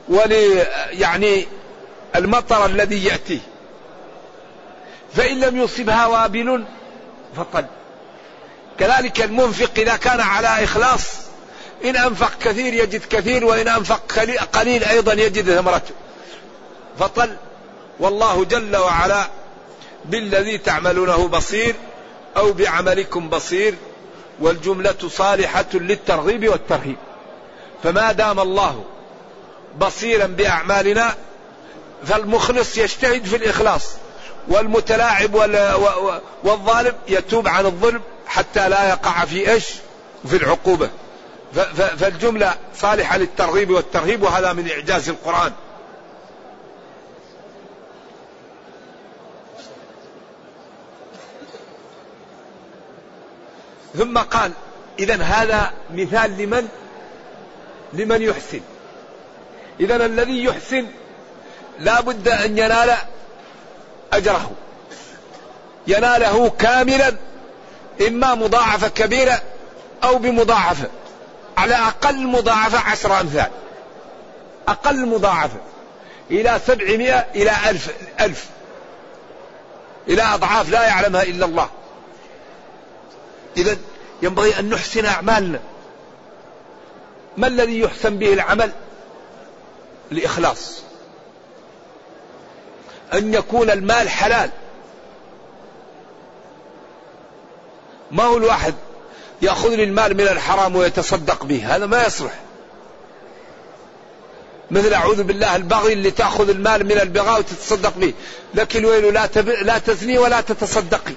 ول 0.08 0.32
يعني 0.90 1.46
المطر 2.16 2.66
الذي 2.66 3.04
يأتيه. 3.04 3.40
فإن 5.14 5.40
لم 5.40 5.62
يصبها 5.62 6.06
وابل 6.06 6.64
فطل 7.36 7.64
كذلك 8.78 9.22
المنفق 9.22 9.70
إذا 9.78 9.96
كان 9.96 10.20
على 10.20 10.64
إخلاص 10.64 11.02
إن 11.84 11.96
أنفق 11.96 12.32
كثير 12.38 12.74
يجد 12.74 13.04
كثير 13.04 13.44
وإن 13.44 13.68
أنفق 13.68 14.12
قليل 14.52 14.84
أيضا 14.84 15.12
يجد 15.12 15.58
ثمرته. 15.58 15.94
فطل. 16.98 17.36
والله 18.00 18.44
جل 18.44 18.76
وعلا 18.76 19.26
بالذي 20.04 20.58
تعملونه 20.58 21.28
بصير 21.28 21.74
أو 22.36 22.52
بعملكم 22.52 23.28
بصير. 23.28 23.74
والجملة 24.40 25.08
صالحة 25.08 25.64
للترغيب 25.74 26.48
والترهيب. 26.48 26.96
فما 27.82 28.12
دام 28.12 28.40
الله 28.40 28.84
بصيرا 29.78 30.26
بأعمالنا 30.26 31.14
فالمخلص 32.04 32.76
يجتهد 32.76 33.24
في 33.24 33.36
الإخلاص 33.36 33.90
والمتلاعب 34.48 35.34
والظالم 36.44 36.94
يتوب 37.08 37.48
عن 37.48 37.66
الظلم 37.66 38.00
حتى 38.26 38.68
لا 38.68 38.88
يقع 38.88 39.24
في 39.24 39.50
إيش؟ 39.50 39.66
في 40.28 40.36
العقوبة. 40.36 40.90
فالجملة 41.98 42.54
صالحة 42.76 43.16
للترغيب 43.16 43.70
والترهيب 43.70 44.22
وهذا 44.22 44.52
من 44.52 44.70
إعجاز 44.70 45.08
القرآن. 45.08 45.52
ثم 53.98 54.18
قال 54.18 54.52
إذا 54.98 55.22
هذا 55.22 55.72
مثال 55.94 56.38
لمن؟ 56.38 56.68
لمن 57.92 58.22
يحسن. 58.22 58.60
إذا 59.80 60.06
الذي 60.06 60.44
يحسن 60.44 60.86
لا 61.78 62.00
بد 62.00 62.28
أن 62.28 62.58
ينال 62.58 62.94
أجره. 64.12 64.50
يناله 65.86 66.50
كاملا 66.50 67.14
إما 68.06 68.34
مضاعفة 68.34 68.88
كبيرة 68.88 69.42
أو 70.04 70.18
بمضاعفة. 70.18 70.88
على 71.56 71.74
أقل 71.74 72.26
مضاعفة 72.26 72.90
عشر 72.90 73.20
أمثال. 73.20 73.50
أقل 74.68 75.06
مضاعفة. 75.06 75.58
إلى 76.30 76.60
سبعمائة 76.66 77.26
إلى 77.34 77.50
ألف 77.70 77.94
ألف. 78.20 78.46
إلى 80.08 80.22
أضعاف 80.22 80.70
لا 80.70 80.82
يعلمها 80.82 81.22
إلا 81.22 81.46
الله. 81.46 81.68
إذا 83.56 83.76
ينبغي 84.22 84.58
أن 84.58 84.70
نحسن 84.70 85.04
أعمالنا. 85.04 85.60
ما 87.36 87.46
الذي 87.46 87.80
يحسن 87.80 88.18
به 88.18 88.32
العمل؟ 88.32 88.72
الإخلاص. 90.12 90.82
أن 93.14 93.34
يكون 93.34 93.70
المال 93.70 94.08
حلال. 94.08 94.50
ما 98.10 98.24
هو 98.24 98.36
الواحد 98.36 98.74
يأخذ 99.42 99.68
لي 99.74 99.84
المال 99.84 100.14
من 100.14 100.28
الحرام 100.28 100.76
ويتصدق 100.76 101.44
به؟ 101.44 101.76
هذا 101.76 101.86
ما 101.86 102.06
يصلح. 102.06 102.40
مثل 104.70 104.94
أعوذ 104.94 105.22
بالله 105.22 105.56
البغي 105.56 105.92
اللي 105.92 106.10
تأخذ 106.10 106.50
المال 106.50 106.84
من 106.84 107.00
البغاء 107.00 107.38
وتتصدق 107.38 107.92
به. 107.96 108.12
لكن 108.54 108.84
ويل 108.84 109.14
لا, 109.14 109.26
تب... 109.26 109.48
لا 109.48 109.78
تزني 109.78 110.18
ولا 110.18 110.40
تتصدقي. 110.40 111.14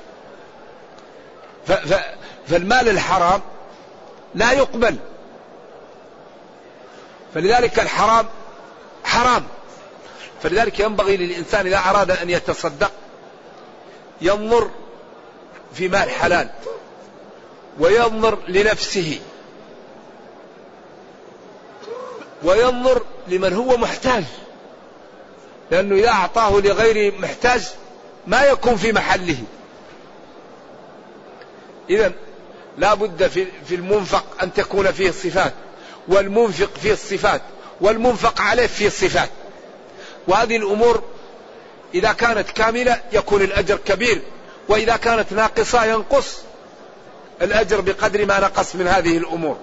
ف... 1.67 1.71
ف... 1.71 2.15
فالمال 2.47 2.89
الحرام 2.89 3.41
لا 4.35 4.51
يقبل. 4.51 4.97
فلذلك 7.33 7.79
الحرام 7.79 8.25
حرام. 9.03 9.43
فلذلك 10.43 10.79
ينبغي 10.79 11.17
للإنسان 11.17 11.65
إذا 11.65 11.77
أراد 11.77 12.11
أن 12.11 12.29
يتصدق 12.29 12.91
ينظر 14.21 14.69
في 15.73 15.87
مال 15.87 16.09
حلال 16.09 16.49
وينظر 17.79 18.37
لنفسه 18.47 19.19
وينظر 22.43 23.01
لمن 23.27 23.53
هو 23.53 23.77
محتاج. 23.77 24.23
لأنه 25.71 25.95
إذا 25.95 26.09
أعطاه 26.09 26.59
لغير 26.59 27.13
محتاج 27.19 27.67
ما 28.27 28.43
يكون 28.43 28.75
في 28.75 28.91
محله. 28.91 29.37
إذا 31.89 32.11
لا 32.77 32.93
بد 32.93 33.27
في, 33.27 33.75
المنفق 33.75 34.23
أن 34.43 34.53
تكون 34.53 34.91
فيه 34.91 35.11
صفات 35.11 35.53
والمنفق 36.07 36.69
في 36.81 36.93
الصفات 36.93 37.41
والمنفق 37.81 38.41
عليه 38.41 38.67
في 38.67 38.87
الصفات. 38.87 39.29
وهذه 40.27 40.57
الأمور 40.57 41.03
إذا 41.93 42.11
كانت 42.11 42.51
كاملة 42.51 43.01
يكون 43.13 43.41
الأجر 43.41 43.77
كبير 43.85 44.21
وإذا 44.69 44.97
كانت 44.97 45.33
ناقصة 45.33 45.85
ينقص 45.85 46.37
الأجر 47.41 47.81
بقدر 47.81 48.25
ما 48.25 48.39
نقص 48.39 48.75
من 48.75 48.87
هذه 48.87 49.17
الأمور. 49.17 49.57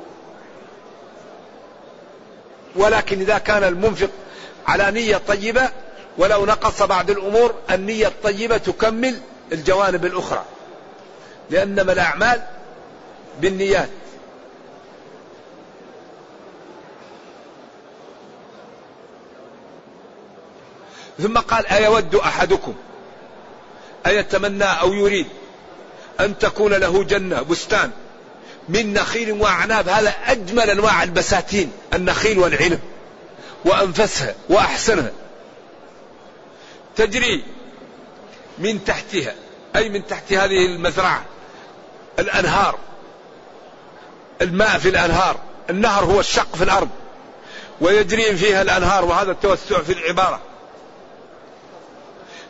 ولكن 2.76 3.20
إذا 3.20 3.38
كان 3.38 3.64
المنفق 3.64 4.10
على 4.66 4.90
نية 4.90 5.16
طيبة 5.28 5.68
ولو 6.18 6.46
نقص 6.46 6.82
بعض 6.82 7.10
الأمور 7.10 7.54
النية 7.70 8.06
الطيبة 8.06 8.56
تكمل 8.56 9.18
الجوانب 9.52 10.04
الأخرى. 10.04 10.44
لأنما 11.50 11.92
الأعمال 11.92 12.42
بالنيات. 13.40 13.88
ثم 21.18 21.38
قال 21.38 21.66
أيود 21.66 22.14
أحدكم 22.14 22.74
أيتمنى 24.06 24.64
أو 24.64 24.92
يريد 24.92 25.26
أن 26.20 26.38
تكون 26.38 26.74
له 26.74 27.04
جنة 27.04 27.42
بستان 27.42 27.90
من 28.68 28.92
نخيل 28.92 29.32
وأعناب؟ 29.32 29.88
هذا 29.88 30.14
أجمل 30.26 30.70
أنواع 30.70 31.02
البساتين 31.02 31.72
النخيل 31.94 32.38
والعنب 32.38 32.80
وأنفسها 33.64 34.34
وأحسنها. 34.48 35.12
تجري 36.96 37.44
من 38.58 38.84
تحتها 38.84 39.34
أي 39.76 39.88
من 39.88 40.06
تحت 40.06 40.32
هذه 40.32 40.66
المزرعة 40.66 41.24
الأنهار. 42.18 42.78
الماء 44.40 44.78
في 44.78 44.88
الأنهار 44.88 45.36
النهر 45.70 46.04
هو 46.04 46.20
الشق 46.20 46.56
في 46.56 46.64
الأرض 46.64 46.88
ويجري 47.80 48.36
فيها 48.36 48.62
الأنهار 48.62 49.04
وهذا 49.04 49.32
التوسع 49.32 49.82
في 49.82 49.92
العبارة. 49.92 50.40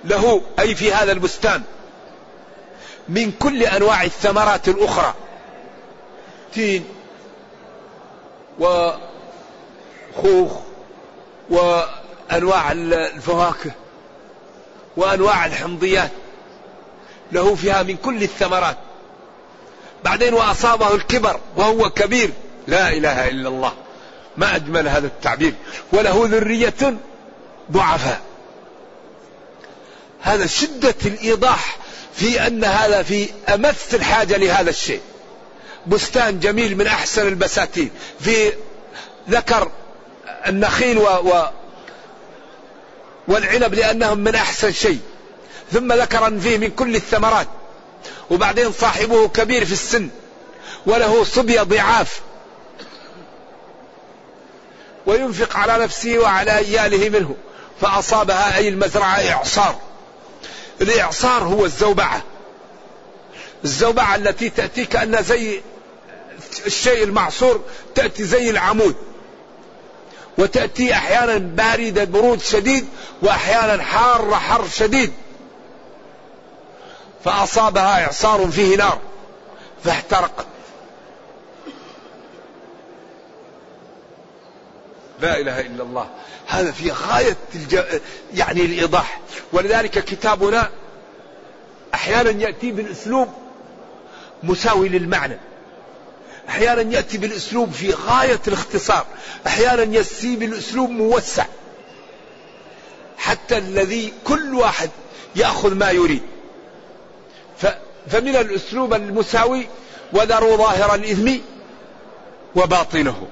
له 0.04 0.42
أي 0.58 0.74
في 0.74 0.92
هذا 0.92 1.12
البستان 1.12 1.62
من 3.08 3.32
كل 3.32 3.62
أنواع 3.62 4.02
الثمرات 4.02 4.68
الأخرى 4.68 5.14
تين 6.54 6.84
وخوخ 8.58 10.52
وأنواع 11.50 12.72
الفواكه 12.72 13.70
وأنواع 14.96 15.46
الحمضيات 15.46 16.10
له 17.32 17.54
فيها 17.54 17.82
من 17.82 17.96
كل 17.96 18.22
الثمرات. 18.22 18.76
بعدين 20.04 20.34
وأصابه 20.34 20.94
الكبر 20.94 21.40
وهو 21.56 21.90
كبير. 21.90 22.30
لا 22.66 22.92
إله 22.92 23.28
إلا 23.28 23.48
الله. 23.48 23.72
ما 24.36 24.56
أجمل 24.56 24.88
هذا 24.88 25.06
التعبير. 25.06 25.54
وله 25.92 26.22
ذرية 26.24 26.96
ضعفاء. 27.72 28.20
هذا 30.22 30.46
شدة 30.46 30.94
الإيضاح 31.06 31.76
في 32.14 32.46
أن 32.46 32.64
هذا 32.64 33.02
في 33.02 33.28
أمس 33.48 33.94
الحاجة 33.94 34.36
لهذا 34.36 34.70
الشيء. 34.70 35.00
بستان 35.86 36.40
جميل 36.40 36.76
من 36.76 36.86
أحسن 36.86 37.28
البساتين. 37.28 37.90
في 38.20 38.52
ذكر 39.30 39.70
النخيل 40.46 40.98
و, 40.98 41.04
و 41.04 41.46
والعنب 43.28 43.74
لأنهم 43.74 44.18
من 44.18 44.34
أحسن 44.34 44.72
شيء. 44.72 45.00
ثم 45.72 45.92
ذكر 45.92 46.26
أن 46.26 46.40
فيه 46.40 46.58
من 46.58 46.70
كل 46.70 46.96
الثمرات. 46.96 47.46
وبعدين 48.30 48.72
صاحبه 48.72 49.28
كبير 49.28 49.64
في 49.64 49.72
السن 49.72 50.08
وله 50.86 51.24
صبية 51.24 51.62
ضعاف. 51.62 52.20
وينفق 55.06 55.56
على 55.56 55.84
نفسه 55.84 56.18
وعلى 56.18 56.58
أياله 56.58 57.08
منه 57.08 57.36
فأصابها 57.80 58.56
أي 58.56 58.68
المزرعة؟ 58.68 59.30
إعصار. 59.32 59.76
الإعصار 60.80 61.42
هو 61.42 61.64
الزوبعة. 61.64 62.22
الزوبعة 63.64 64.14
التي 64.16 64.50
تأتي 64.50 64.84
كأنها 64.84 65.20
زي 65.20 65.60
الشيء 66.66 67.02
المعصور 67.02 67.60
تأتي 67.94 68.24
زي 68.24 68.50
العمود. 68.50 68.96
وتأتي 70.38 70.94
أحيانا 70.94 71.38
باردة 71.38 72.04
برود 72.04 72.42
شديد 72.42 72.86
وأحيانا 73.22 73.82
حارة 73.82 74.34
حر 74.34 74.68
شديد. 74.68 75.12
فأصابها 77.24 78.04
إعصار 78.04 78.50
فيه 78.50 78.76
نار 78.76 78.98
فاحترقت 79.84 80.46
لا 85.20 85.38
إله 85.38 85.60
إلا 85.60 85.82
الله. 85.82 86.10
هذا 86.46 86.72
في 86.72 86.90
غاية 86.90 87.36
الج... 87.54 87.80
يعني 88.34 88.60
الإيضاح. 88.60 89.20
ولذلك 89.52 90.04
كتابنا 90.04 90.70
أحيانا 91.94 92.30
يأتي 92.30 92.72
بالأسلوب 92.72 93.28
مساوي 94.42 94.88
للمعنى. 94.88 95.38
أحيانا 96.48 96.94
يأتي 96.94 97.18
بالأسلوب 97.18 97.72
في 97.72 97.92
غاية 97.92 98.40
الاختصار. 98.48 99.06
أحيانا 99.46 99.96
يأتي 99.96 100.36
بالأسلوب 100.36 100.90
موسع. 100.90 101.44
حتى 103.18 103.58
الذي 103.58 104.12
كل 104.24 104.54
واحد 104.54 104.90
يأخذ 105.36 105.74
ما 105.74 105.90
يريد. 105.90 106.22
فمن 108.10 108.36
الأسلوب 108.36 108.94
المساوي 108.94 109.66
وذروا 110.12 110.56
ظاهر 110.56 110.94
الإثم 110.94 111.32
وباطنه. 112.56 113.28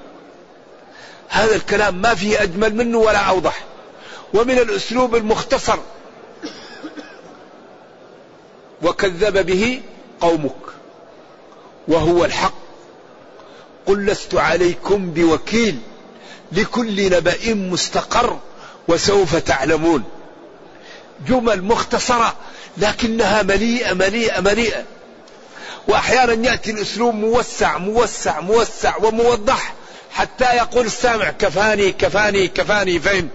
هذا 1.29 1.55
الكلام 1.55 2.01
ما 2.01 2.15
فيه 2.15 2.43
أجمل 2.43 2.75
منه 2.75 2.97
ولا 2.97 3.19
أوضح. 3.19 3.63
ومن 4.33 4.59
الأسلوب 4.59 5.15
المختصر. 5.15 5.77
وكذب 8.83 9.45
به 9.45 9.81
قومك. 10.21 10.55
وهو 11.87 12.25
الحق. 12.25 12.53
قل 13.85 14.05
لست 14.05 14.35
عليكم 14.35 15.11
بوكيل. 15.11 15.79
لكل 16.51 17.11
نبأ 17.11 17.53
مستقر 17.53 18.39
وسوف 18.87 19.35
تعلمون. 19.35 20.03
جمل 21.27 21.63
مختصرة 21.63 22.35
لكنها 22.77 23.43
مليئة 23.43 23.93
مليئة 23.93 24.41
مليئة. 24.41 24.83
وأحيانا 25.87 26.47
يأتي 26.47 26.71
الأسلوب 26.71 27.15
موسع 27.15 27.77
موسع 27.77 28.39
موسع 28.39 28.97
وموضح 28.97 29.73
حتى 30.11 30.43
يقول 30.43 30.85
السامع 30.85 31.29
كفاني 31.29 31.91
كفاني 31.91 32.47
كفاني. 32.47 32.99
فهم؟ 32.99 33.29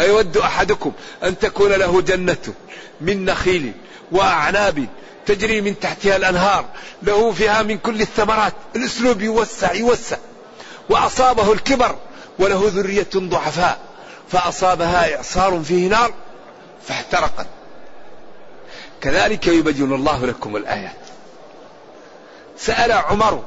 أيود 0.00 0.36
أحدكم 0.36 0.92
أن 1.22 1.38
تكون 1.38 1.72
له 1.72 2.00
جنة 2.00 2.54
من 3.00 3.24
نخيل 3.24 3.72
وأعناب 4.12 4.86
تجري 5.26 5.60
من 5.60 5.80
تحتها 5.80 6.16
الأنهار 6.16 6.64
له 7.02 7.32
فيها 7.32 7.62
من 7.62 7.78
كل 7.78 8.00
الثمرات. 8.00 8.52
الأسلوب 8.76 9.22
يوسع 9.22 9.72
يوسع. 9.72 10.16
وأصابه 10.88 11.52
الكبر 11.52 11.96
وله 12.38 12.70
ذرية 12.74 13.08
ضعفاء 13.16 13.78
فأصابها 14.32 15.16
إعصار 15.16 15.62
فيه 15.64 15.88
نار 15.88 16.12
فاحترقت. 16.88 17.46
كذلك 19.00 19.46
يبين 19.46 19.94
الله 19.94 20.26
لكم 20.26 20.56
الآيات. 20.56 20.96
سأل 22.58 22.92
عمر 22.92 23.42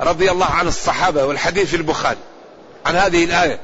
رضي 0.00 0.30
الله 0.30 0.46
عن 0.46 0.68
الصحابة 0.68 1.24
والحديث 1.24 1.68
في 1.70 1.76
البخاري 1.76 2.18
عن 2.86 2.96
هذه 2.96 3.24
الآية. 3.24 3.60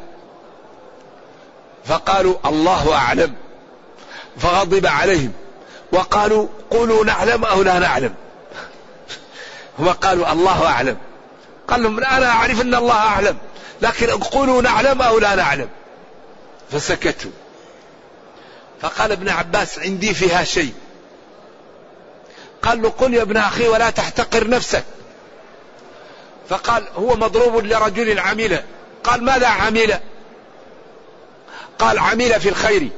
فقالوا 1.85 2.35
الله 2.47 2.95
أعلم. 2.95 3.35
فغضب 4.39 4.87
عليهم. 4.87 5.33
وقالوا 5.93 6.49
قولوا 6.71 7.05
نعلم 7.05 7.45
أو 7.45 7.63
لا 7.63 7.79
نعلم. 7.79 8.15
هم 9.79 9.89
قالوا 9.89 10.33
الله 10.33 10.67
أعلم. 10.67 10.97
قال 11.69 11.83
لهم 11.83 12.05
أنا 12.05 12.27
أعرف 12.27 12.61
أن 12.61 12.75
الله 12.75 12.95
أعلم. 12.95 13.37
لكن 13.83 14.11
قولوا 14.11 14.63
نعلم 14.63 15.03
أو 15.03 15.19
لا 15.19 15.35
نعلم. 15.35 15.69
فسكتوا. 16.71 17.31
فقال 18.81 19.13
ابن 19.13 19.29
عباس 19.29 19.79
عندي 19.79 20.15
فيها 20.15 20.45
شيء. 20.45 20.75
قال 22.63 22.83
له 22.83 22.89
قل 22.89 23.15
يا 23.15 23.23
ابن 23.23 23.37
أخي 23.37 23.69
ولا 23.69 23.91
تحتقر 23.91 24.49
نفسك. 24.49 24.85
فقال 26.49 26.85
هو 26.97 27.17
مضروب 27.17 27.65
لرجل 27.65 28.19
عمل 28.19 28.63
قال 29.05 29.25
ماذا 29.25 29.47
عمل 29.47 29.99
قال 31.79 31.99
عمل 31.99 32.41
في 32.41 32.49
الخير. 32.49 32.89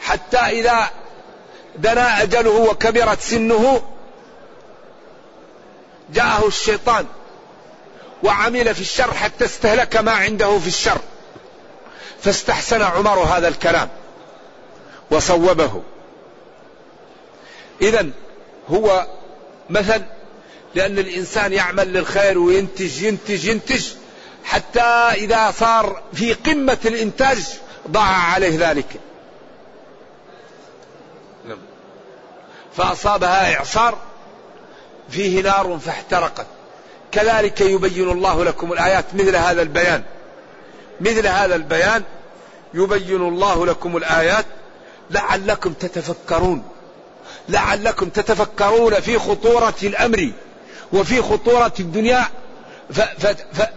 حتى 0.00 0.38
إذا 0.38 0.90
دنا 1.76 2.22
أجله 2.22 2.50
وكبرت 2.50 3.20
سنه 3.20 3.82
جاءه 6.10 6.46
الشيطان 6.46 7.06
وعمل 8.22 8.74
في 8.74 8.80
الشر 8.80 9.14
حتى 9.14 9.44
استهلك 9.44 9.96
ما 9.96 10.12
عنده 10.12 10.58
في 10.58 10.66
الشر. 10.66 10.98
فاستحسن 12.22 12.82
عمر 12.82 13.18
هذا 13.18 13.48
الكلام 13.48 13.88
وصوبه. 15.10 15.82
إذا 17.82 18.06
هو 18.70 19.06
مثل 19.70 20.02
لأن 20.74 20.98
الإنسان 20.98 21.52
يعمل 21.52 21.92
للخير 21.92 22.38
وينتج 22.38 23.02
ينتج 23.02 23.44
ينتج 23.44 23.86
حتى 24.44 24.80
إذا 25.14 25.50
صار 25.50 26.02
في 26.12 26.32
قمة 26.32 26.78
الإنتاج 26.84 27.38
ضاع 27.90 28.32
عليه 28.32 28.70
ذلك. 28.70 29.00
نعم. 31.48 31.58
فأصابها 32.76 33.56
إعصار 33.56 33.98
فيه 35.10 35.42
نار 35.42 35.78
فاحترقت. 35.84 36.46
كذلك 37.12 37.60
يبين 37.60 38.10
الله 38.10 38.44
لكم 38.44 38.72
الآيات 38.72 39.04
مثل 39.14 39.36
هذا 39.36 39.62
البيان. 39.62 40.02
مثل 41.02 41.26
هذا 41.26 41.54
البيان 41.54 42.02
يبين 42.74 43.28
الله 43.28 43.66
لكم 43.66 43.96
الآيات 43.96 44.46
لعلكم 45.10 45.72
تتفكرون. 45.72 46.62
لعلكم 47.48 48.08
تتفكرون 48.08 49.00
في 49.00 49.18
خطورة 49.18 49.74
الأمر 49.82 50.32
وفي 50.92 51.22
خطورة 51.22 51.72
الدنيا. 51.80 52.24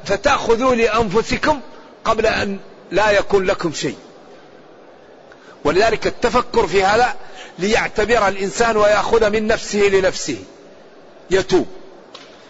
فتأخذوا 0.05 0.75
لأنفسكم 0.75 1.59
قبل 2.05 2.25
أن 2.25 2.59
لا 2.91 3.11
يكون 3.11 3.45
لكم 3.45 3.73
شيء. 3.73 3.97
ولذلك 5.63 6.07
التفكر 6.07 6.67
في 6.67 6.83
هذا 6.83 7.15
ليعتبر 7.59 8.27
الإنسان 8.27 8.77
ويأخذ 8.77 9.29
من 9.29 9.47
نفسه 9.47 9.79
لنفسه. 9.79 10.37
يتوب 11.31 11.67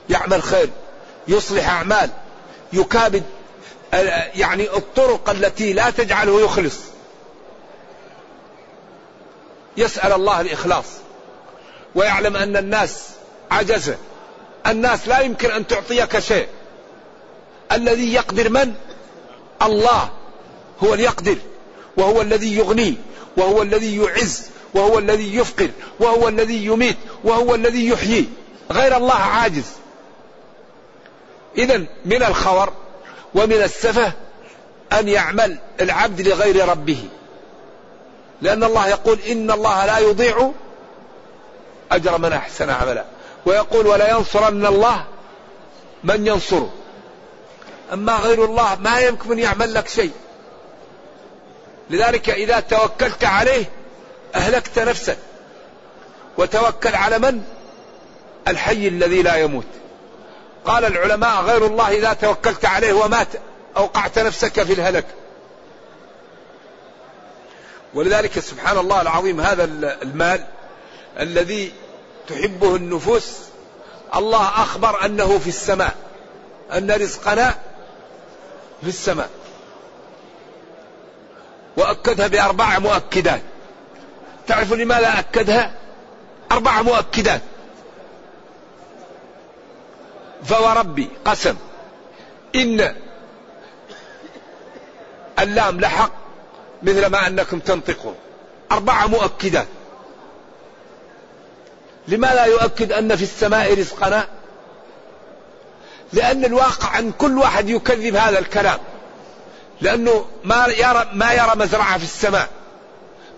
يعمل 0.10 0.44
خير 0.44 0.70
يصلح 1.28 1.70
أعمال 1.70 2.10
يكابد 2.74 3.24
يعني 4.36 4.64
الطرق 4.78 5.30
التي 5.30 5.74
لا 5.74 5.90
تجعله 5.90 6.42
يخلص. 6.42 6.80
يسأل 9.78 10.14
الله 10.14 10.42
الإخلاص. 10.42 10.86
ويعلم 11.96 12.36
أن 12.36 12.58
الناس 12.58 13.10
عجزة. 13.52 13.98
الناس 14.68 15.08
لا 15.08 15.20
يمكن 15.20 15.52
أن 15.52 15.68
تعطيك 15.68 16.20
شيء. 16.20 16.48
الذي 17.72 18.14
يقدر 18.14 18.50
من؟ 18.50 18.74
الله. 19.62 20.10
هو 20.84 20.94
اليقدر. 20.94 21.38
وهو 21.98 22.22
الذي 22.22 22.58
يغني. 22.58 22.96
وهو 23.38 23.62
الذي 23.62 23.98
يعز. 23.98 24.44
وهو 24.74 25.00
الذي 25.00 25.36
يفقر. 25.36 25.70
وهو 26.00 26.28
الذي 26.28 26.66
يميت. 26.66 26.98
وهو 27.24 27.56
الذي 27.56 27.88
يحيي. 27.88 28.30
غير 28.72 28.98
الله 28.98 29.14
عاجز. 29.14 29.66
إذا 31.58 31.86
من 32.06 32.24
الخور 32.24 32.74
ومن 33.36 33.62
السفه 33.64 34.12
أن 34.94 35.08
يعمل 35.08 35.58
العبد 35.82 36.28
لغير 36.28 36.70
ربه. 36.70 37.04
لأن 38.42 38.64
الله 38.64 38.88
يقول 38.88 39.20
إن 39.20 39.52
الله 39.52 39.86
لا 39.86 40.00
يضيع 40.00 40.52
أجر 41.92 42.18
من 42.18 42.34
أحسن 42.34 42.70
عملا. 42.70 43.06
ويقول 43.46 43.88
ولا 43.88 44.12
ينصرن 44.12 44.66
الله 44.66 45.04
من 46.04 46.28
ينصره. 46.28 46.74
أما 47.94 48.16
غير 48.16 48.46
الله 48.46 48.76
ما 48.76 49.00
يمكن 49.00 49.32
أن 49.32 49.40
يعمل 49.40 49.74
لك 49.74 49.88
شيء. 49.88 50.12
لذلك 51.90 52.30
إذا 52.30 52.60
توكلت 52.60 53.24
عليه 53.24 53.66
أهلكت 54.36 54.80
نفسك. 54.80 55.18
وتوكل 56.38 56.96
على 56.96 57.20
من؟ 57.20 57.44
الحي 58.48 58.88
الذي 58.88 59.22
لا 59.22 59.36
يموت. 59.36 59.66
قال 60.66 60.86
العلماء 60.86 61.42
غير 61.42 61.66
الله 61.66 61.92
إذا 61.92 62.14
توكلت 62.14 62.66
عليه 62.66 62.94
ومات 62.94 63.28
أوقعت 63.78 64.20
نفسك 64.20 64.64
في 64.64 64.74
الهلك. 64.74 65.06
ولذلك 67.94 68.40
سبحان 68.40 68.78
الله 68.78 69.02
العظيم 69.02 69.42
هذا 69.42 69.64
المال 70.04 70.46
الذي 71.20 71.74
تحبه 72.28 72.76
النفوس 72.76 73.32
الله 74.16 74.48
أخبر 74.48 75.06
أنه 75.06 75.40
في 75.40 75.48
السماء 75.48 75.96
أن 76.74 76.92
رزقنا 76.92 77.56
في 78.82 78.88
السماء. 78.88 79.30
وأكدها 81.78 82.28
بأربع 82.28 82.80
مؤكدات. 82.80 83.42
تعرف 84.48 84.74
لماذا 84.74 85.20
أكدها؟ 85.20 85.72
أربع 86.52 86.82
مؤكدات. 86.82 87.42
فوربي 90.48 91.10
قسم. 91.26 91.56
إن 92.56 92.96
اللام 95.40 95.80
لحق 95.80 96.12
مثل 96.84 97.06
ما 97.06 97.28
أنكم 97.28 97.60
تنطقون. 97.60 98.16
أربع 98.72 99.06
مؤكدات. 99.06 99.68
لماذا 102.08 102.46
يؤكد 102.46 102.92
أن 102.92 103.16
في 103.16 103.24
السماء 103.24 103.80
رزقنا؟ 103.80 104.28
لأن 106.14 106.46
الواقع 106.46 107.00
أن 107.00 107.12
كل 107.12 107.38
واحد 107.38 107.70
يكذب 107.70 108.16
هذا 108.16 108.40
الكلام. 108.40 108.80
لأنه 109.82 110.26
ما 110.44 110.68
يرى 110.68 111.10
ما 111.14 111.34
يرى 111.34 111.52
مزرعة 111.56 111.98
في 111.98 112.04
السماء. 112.04 112.50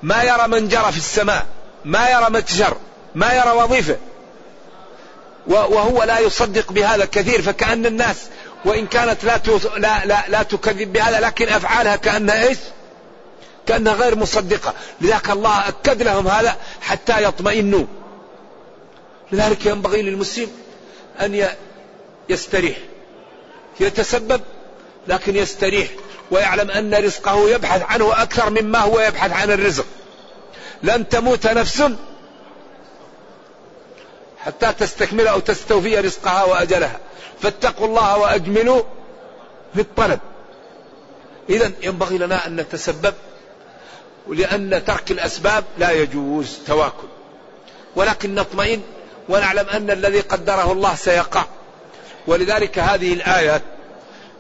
ما 0.04 0.24
يرى 0.24 0.48
منجرة 0.48 0.91
في 0.91 0.98
السماء. 0.98 1.46
ما 1.86 2.10
يرى 2.10 2.30
متجر. 2.30 2.78
ما 3.15 3.34
يرى 3.34 3.52
وظيفة. 3.52 3.98
وهو 5.47 6.03
لا 6.03 6.19
يصدق 6.19 6.71
بهذا 6.71 7.05
كثير 7.05 7.41
فكأن 7.41 7.86
الناس 7.86 8.17
وإن 8.65 8.88
كانت 8.88 9.23
لا 9.23 9.41
لا 9.77 10.05
لا, 10.05 10.23
لا 10.27 10.43
تكذب 10.43 10.93
بهذا 10.93 11.19
لكن 11.19 11.47
أفعالها 11.47 11.95
كأنها 11.95 12.47
إيش؟ 12.47 12.57
كأنها 13.67 13.93
غير 13.93 14.15
مصدقة. 14.15 14.73
لذلك 15.01 15.29
الله 15.29 15.67
أكد 15.67 16.01
لهم 16.01 16.27
هذا 16.27 16.55
حتى 16.81 17.23
يطمئنوا. 17.23 17.86
لذلك 19.31 19.65
ينبغي 19.65 20.01
للمسلم 20.01 20.49
أن 21.21 21.47
يستريح. 22.29 22.77
يتسبب 23.79 24.41
لكن 25.07 25.36
يستريح 25.36 25.88
ويعلم 26.31 26.71
أن 26.71 26.93
رزقه 26.93 27.49
يبحث 27.49 27.81
عنه 27.81 28.21
أكثر 28.21 28.49
مما 28.49 28.79
هو 28.79 28.99
يبحث 28.99 29.31
عن 29.31 29.51
الرزق. 29.51 29.86
لن 30.83 31.10
تموت 31.10 31.47
نفس 31.47 31.83
حتى 34.47 34.73
تستكمل 34.73 35.27
أو 35.27 35.39
تستوفي 35.39 35.99
رزقها 35.99 36.43
وأجلها. 36.43 36.99
فاتقوا 37.41 37.88
الله 37.88 38.17
وأجملوا 38.17 38.81
في 39.73 39.81
الطلب 39.81 40.19
إذا 41.49 41.71
ينبغي 41.81 42.17
لنا 42.17 42.47
أن 42.47 42.55
نتسبب 42.55 43.13
لأن 44.29 44.83
ترك 44.86 45.12
الأسباب 45.12 45.63
لا 45.77 45.91
يجوز 45.91 46.57
تواكل. 46.67 47.07
ولكن 47.95 48.36
نطمئن 48.36 48.81
ونعلم 49.29 49.69
أن 49.69 49.91
الذي 49.91 50.19
قدره 50.19 50.71
الله 50.71 50.95
سيقع. 50.95 51.45
ولذلك 52.27 52.79
هذه 52.79 53.13
الآيات 53.13 53.62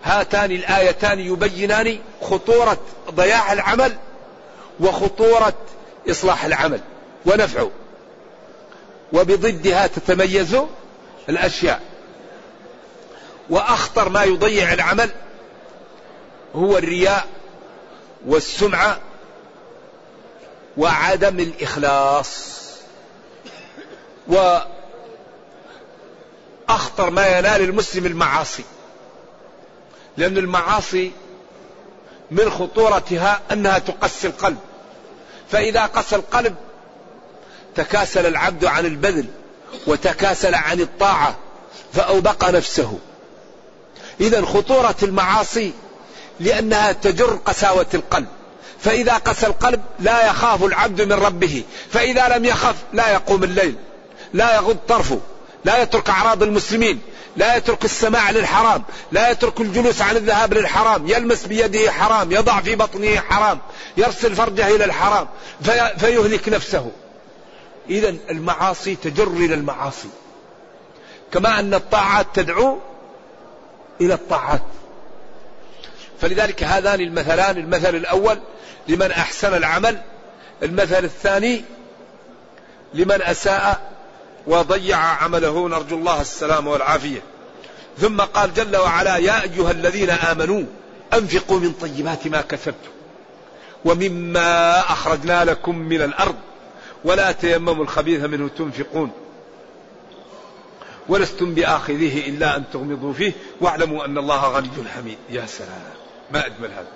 هاتان 0.03 0.51
الآيتان 0.51 1.19
يبينان 1.19 1.99
خطورة 2.21 2.77
ضياع 3.11 3.53
العمل 3.53 3.97
وخطورة 4.79 5.53
إصلاح 6.09 6.45
العمل. 6.45 6.81
ونفعه. 7.25 7.71
وبضدها 9.13 9.87
تتميز 9.87 10.57
الأشياء. 11.29 11.81
وأخطر 13.49 14.09
ما 14.09 14.23
يضيع 14.23 14.73
العمل 14.73 15.09
هو 16.55 16.77
الرياء 16.77 17.27
والسمعة 18.25 18.99
وعدم 20.77 21.39
الإخلاص. 21.39 22.57
وأخطر 24.27 24.69
ما 27.09 27.27
ينال 27.27 27.61
المسلم 27.61 28.05
المعاصي 28.05 28.63
لأن 30.17 30.37
المعاصي 30.37 31.11
من 32.31 32.49
خطورتها 32.49 33.41
أنها 33.51 33.79
تقسي 33.79 34.27
القلب. 34.27 34.57
فإذا 35.51 35.85
قسى 35.85 36.15
القلب 36.15 36.55
تكاسل 37.77 38.25
العبد 38.25 38.65
عن 38.65 38.85
البذل 38.85 39.25
وتكاسل 39.87 40.55
عن 40.55 40.81
الطاعة 40.81 41.35
فأوبق 41.93 42.49
نفسه. 42.49 42.99
إذا 44.21 44.45
خطورة 44.45 44.95
المعاصي 45.03 45.73
لأنها 46.39 46.91
تجر 46.91 47.39
قساوة 47.45 47.85
القلب. 47.93 48.27
فإذا 48.79 49.13
قسى 49.13 49.47
القلب 49.47 49.81
لا 49.99 50.27
يخاف 50.27 50.63
العبد 50.63 51.01
من 51.01 51.13
ربه. 51.13 51.63
فإذا 51.91 52.37
لم 52.37 52.45
يخف 52.45 52.75
لا 52.93 53.11
يقوم 53.11 53.43
الليل 53.43 53.75
لا 54.33 54.55
يغض 54.55 54.77
طرفه 54.87 55.19
لا 55.65 55.81
يترك 55.81 56.09
أعراض 56.09 56.43
المسلمين 56.43 56.99
لا 57.37 57.55
يترك 57.55 57.85
السماع 57.85 58.31
للحرام 58.31 58.83
لا 59.11 59.29
يترك 59.29 59.61
الجلوس 59.61 60.01
عن 60.01 60.15
الذهاب 60.15 60.53
للحرام 60.53 61.07
يلمس 61.07 61.45
بيده 61.45 61.91
حرام 61.91 62.31
يضع 62.31 62.61
في 62.61 62.75
بطنه 62.75 63.19
حرام 63.19 63.59
يرسل 63.97 64.35
فرجه 64.35 64.75
إلى 64.75 64.85
الحرام 64.85 65.27
في 65.61 65.91
فيهلك 65.99 66.49
نفسه. 66.49 66.91
إذا 67.89 68.15
المعاصي 68.29 68.95
تجر 68.95 69.27
إلى 69.27 69.53
المعاصي. 69.53 70.09
كما 71.31 71.59
أن 71.59 71.73
الطاعات 71.73 72.27
تدعو 72.33 72.79
إلى 74.01 74.13
الطاعات. 74.13 74.63
فلذلك 76.21 76.63
هذان 76.63 77.01
المثلان 77.01 77.57
المثل 77.57 77.95
الأول 77.95 78.39
لمن 78.87 79.11
أحسن 79.11 79.53
العمل 79.53 80.01
المثل 80.63 81.03
الثاني 81.03 81.61
لمن 82.93 83.21
أساء 83.21 83.91
وضيع 84.47 84.97
عمله. 84.97 85.69
نرجو 85.69 85.95
الله 85.97 86.21
السلام 86.21 86.67
والعافية. 86.67 87.21
ثم 87.97 88.21
قال 88.21 88.53
جل 88.53 88.77
وعلا 88.77 89.17
يا 89.17 89.43
أيها 89.43 89.71
الذين 89.71 90.09
آمنوا 90.09 90.63
أنفقوا 91.13 91.59
من 91.59 91.71
طيبات 91.71 92.27
ما 92.27 92.41
كسبتم 92.41 92.91
ومما 93.85 94.79
أخرجنا 94.79 95.45
لكم 95.45 95.77
من 95.77 96.01
الأرض 96.01 96.35
ولا 97.03 97.31
تيمموا 97.31 97.83
الخبيث 97.83 98.23
منه 98.23 98.49
تنفقون. 98.57 99.11
ولستم 101.09 101.53
بآخذه 101.53 102.29
إلا 102.29 102.57
أن 102.57 102.63
تغمضوا 102.73 103.13
فيه 103.13 103.33
واعلموا 103.61 104.05
أن 104.05 104.17
الله 104.17 104.47
غني 104.47 104.69
حميد. 104.95 105.17
يا 105.29 105.45
سلام. 105.45 105.81
ما 106.31 106.45
أجمل 106.45 106.69
هذا. 106.71 106.87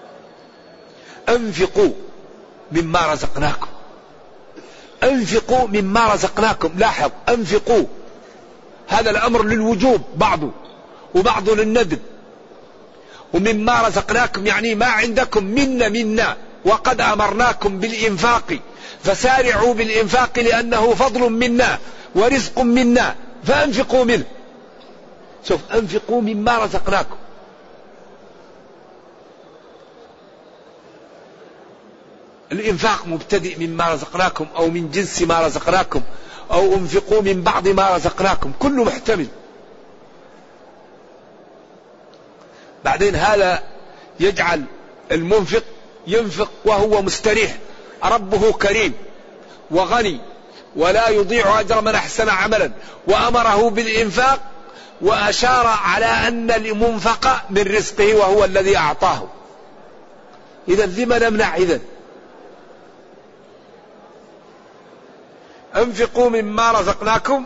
أنفقوا 1.35 1.91
مما 2.71 3.13
رزقناكم. 3.13 3.67
أنفقوا 5.03 5.67
مما 5.67 6.13
رزقناكم. 6.13 6.71
لاحظ. 6.77 7.11
أنفقوا. 7.29 7.85
هذا 8.87 9.09
الأمر 9.09 9.43
للوجوب 9.43 10.01
بعضه 10.15 10.51
وبعضه 11.15 11.55
للندب 11.55 11.99
ومما 13.33 13.87
رزقناكم 13.87 14.47
يعني 14.47 14.75
ما 14.75 14.85
عندكم. 14.85 15.43
منا 15.43 15.89
منا. 15.89 16.37
وقد 16.65 17.01
أمرناكم 17.01 17.79
بالإنفاق. 17.79 18.59
فسارعوا 19.03 19.73
بالإنفاق 19.73 20.39
لأنه 20.39 20.93
فضل 20.93 21.29
منا 21.29 21.79
ورزق 22.15 22.59
منا 22.59 23.15
فأنفقوا 23.43 24.03
منه. 24.03 24.23
شوف 25.47 25.61
أنفقوا 25.73 26.21
مما 26.21 26.57
رزقناكم. 26.57 27.15
الإنفاق 32.51 33.07
مبتدئ 33.07 33.67
مما 33.67 33.93
رزقناكم 33.93 34.47
أو 34.55 34.67
من 34.67 34.91
جنس 34.91 35.21
ما 35.21 35.39
رزقناكم 35.47 36.01
أو 36.51 36.73
أنفقوا 36.73 37.21
من 37.21 37.41
بعض 37.41 37.67
ما 37.67 37.95
رزقناكم 37.95 38.51
كله 38.59 38.83
محتمل. 38.83 39.27
بعدين 42.85 43.15
هذا 43.15 43.63
يجعل 44.19 44.63
المنفق 45.11 45.63
ينفق 46.07 46.49
وهو 46.65 47.01
مستريح. 47.01 47.57
ربه 48.03 48.51
كريم 48.51 48.93
وغني 49.71 50.19
ولا 50.75 51.09
يضيع 51.09 51.59
أجر 51.59 51.81
من 51.81 51.95
أحسن 51.95 52.29
عملا 52.29 52.71
وأمره 53.07 53.69
بالإنفاق 53.69 54.39
وأشار 55.01 55.67
على 55.67 56.05
أن 56.05 56.51
المنفق 56.51 57.41
من 57.49 57.61
رزقه 57.61 58.15
وهو 58.15 58.45
الذي 58.45 58.77
أعطاه. 58.77 59.27
اذا 60.67 60.85
لم 60.85 61.13
نمنع 61.13 61.55
اذا 61.55 61.79
أنفقوا 65.75 66.29
مما 66.29 66.71
رزقناكم. 66.71 67.45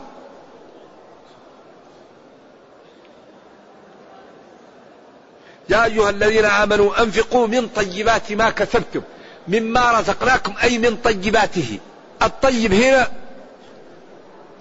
يا 5.69 5.85
أيها 5.85 6.09
الذين 6.09 6.45
آمنوا 6.45 7.01
أنفقوا 7.01 7.47
من 7.47 7.67
طيبات 7.67 8.31
ما 8.31 8.49
كسبتم. 8.49 9.01
مما 9.47 9.99
رزقناكم 9.99 10.53
أي 10.63 10.77
من 10.77 10.97
طيباته. 10.97 11.79
الطيب 12.23 12.73
هنا 12.73 13.11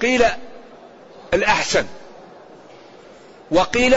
قيل 0.03 0.25
الأحسن 1.35 1.87
وقيل 3.51 3.97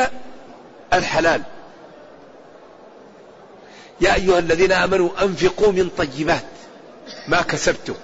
الحلال. 0.94 1.42
يا 4.02 4.16
أيها 4.16 4.40
الذين 4.40 4.72
آمنوا 4.72 5.10
أنفقوا 5.24 5.72
من 5.72 5.90
طيبات 5.98 6.46
ما 7.28 7.42
كسبتم. 7.42 7.96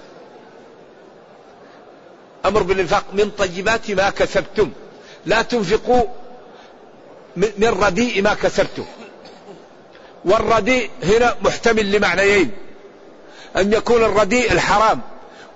أمر 2.46 2.62
بالإنفاق 2.62 3.04
من 3.12 3.30
طيبات 3.30 3.90
ما 3.90 4.10
كسبتم. 4.10 4.70
لا 5.26 5.42
تنفقوا 5.42 6.04
من 7.36 7.68
رديء 7.82 8.22
ما 8.22 8.34
كسبتم. 8.34 8.84
والرديء 10.24 10.90
هنا 11.02 11.36
محتمل 11.42 11.92
لمعنيين. 11.92 12.50
أن 13.56 13.72
يكون 13.72 14.04
الرديء 14.04 14.52
الحرام 14.52 15.00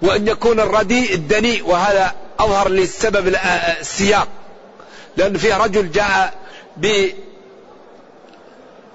وأن 0.03 0.29
يكون 0.29 0.61
الرديء 0.61 1.15
الدنيء 1.15 1.67
وهذا 1.67 2.15
أظهر 2.39 2.69
للسبب 2.69 3.37
السياق. 3.81 4.29
لأن 5.17 5.37
فيه 5.37 5.57
رجل 5.57 5.91
جاء 5.91 6.35
ب 6.77 7.09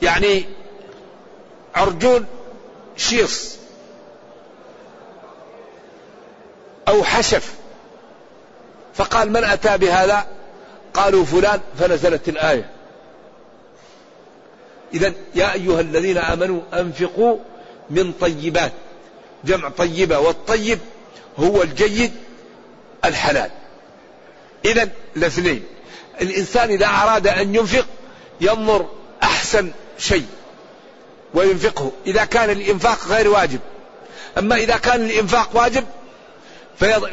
يعني 0.02 0.46
عرجون 1.76 2.26
شيص 2.98 3.58
أو 6.88 7.04
حشف 7.04 7.54
فقال 8.94 9.32
من 9.32 9.44
أتى 9.44 9.78
بهذا؟ 9.78 10.26
قالوا 10.94 11.26
فلان 11.26 11.60
فنزلت 11.80 12.30
الآية. 12.30 12.70
إذا 14.94 15.14
يا 15.36 15.54
أيها 15.54 15.82
الذين 15.82 16.18
آمنوا 16.18 16.62
أنفقوا 16.74 17.38
من 17.90 18.12
طيبات. 18.12 18.72
جمع 19.46 19.70
طيبة 19.70 20.20
والطيب 20.20 20.80
هو 21.40 21.62
الجيد 21.62 22.12
الحلال. 23.06 23.52
إذا 24.66 24.90
الاثنين 25.18 25.64
الإنسان 26.22 26.70
إذا 26.70 26.86
أراد 26.86 27.28
أن 27.28 27.56
ينفق 27.56 27.86
ينظر 28.42 28.86
أحسن 29.24 29.72
شيء 29.98 30.26
وينفقه 31.34 31.92
إذا 32.08 32.26
كان 32.26 32.50
الإنفاق 32.50 33.08
غير 33.08 33.28
واجب. 33.28 33.60
أما 34.38 34.56
إذا 34.56 34.78
كان 34.78 35.06
الإنفاق 35.06 35.50
واجب 35.54 35.86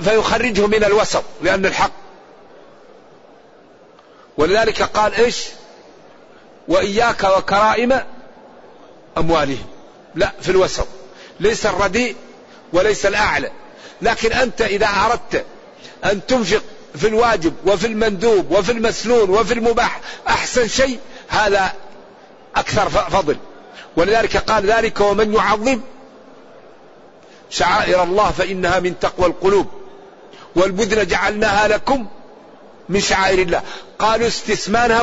فيخرجه 0.03 0.66
من 0.66 0.85
الوسط 0.85 1.25
لأن 1.43 1.66
الحق. 1.66 1.93
ولذلك 4.38 4.83
قال 4.83 5.14
إيش؟ 5.14 5.45
وإياك 6.69 7.25
وكرائم 7.25 8.01
أموالهم. 9.19 9.66
لا 10.14 10.33
في 10.40 10.49
الوسط. 10.51 10.87
ليس 11.40 11.66
الرديء 11.66 12.16
وليس 12.72 13.07
الأعلى. 13.07 13.50
لكن 14.03 14.33
أنت 14.33 14.62
إذا 14.62 14.87
أردت 14.87 15.44
أن 16.05 16.26
تنفق 16.26 16.62
في 16.96 17.09
الواجب 17.09 17.53
وفي 17.66 17.87
المندوب 17.87 18.50
وفي 18.50 18.72
المسنون 18.72 19.31
وفي 19.31 19.55
المباح 19.55 20.00
أحسن 20.29 20.68
شيء 20.68 20.98
هذا 21.29 21.72
أكثر 22.57 22.88
فضل. 22.88 23.37
ولذلك 23.96 24.37
قال 24.37 24.66
ذلك 24.66 25.00
ومن 25.00 25.35
يعظم 25.35 25.81
شعائر 27.50 28.03
الله 28.03 28.31
فإنها 28.31 28.81
من 28.81 28.98
تقوى 28.98 29.26
القلوب. 29.26 29.66
والبدن 30.57 31.07
جعلناها 31.07 31.68
لكم 31.68 32.07
من 32.88 33.00
شعائر 33.00 33.38
الله. 33.38 33.62
قالوا 33.98 34.26
استثمانها 34.26 35.03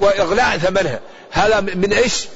وإغلاء 0.00 0.58
ثمنها. 0.58 1.00
هذا 1.30 1.60
من 1.60 1.92
إيش؟ 1.92 2.28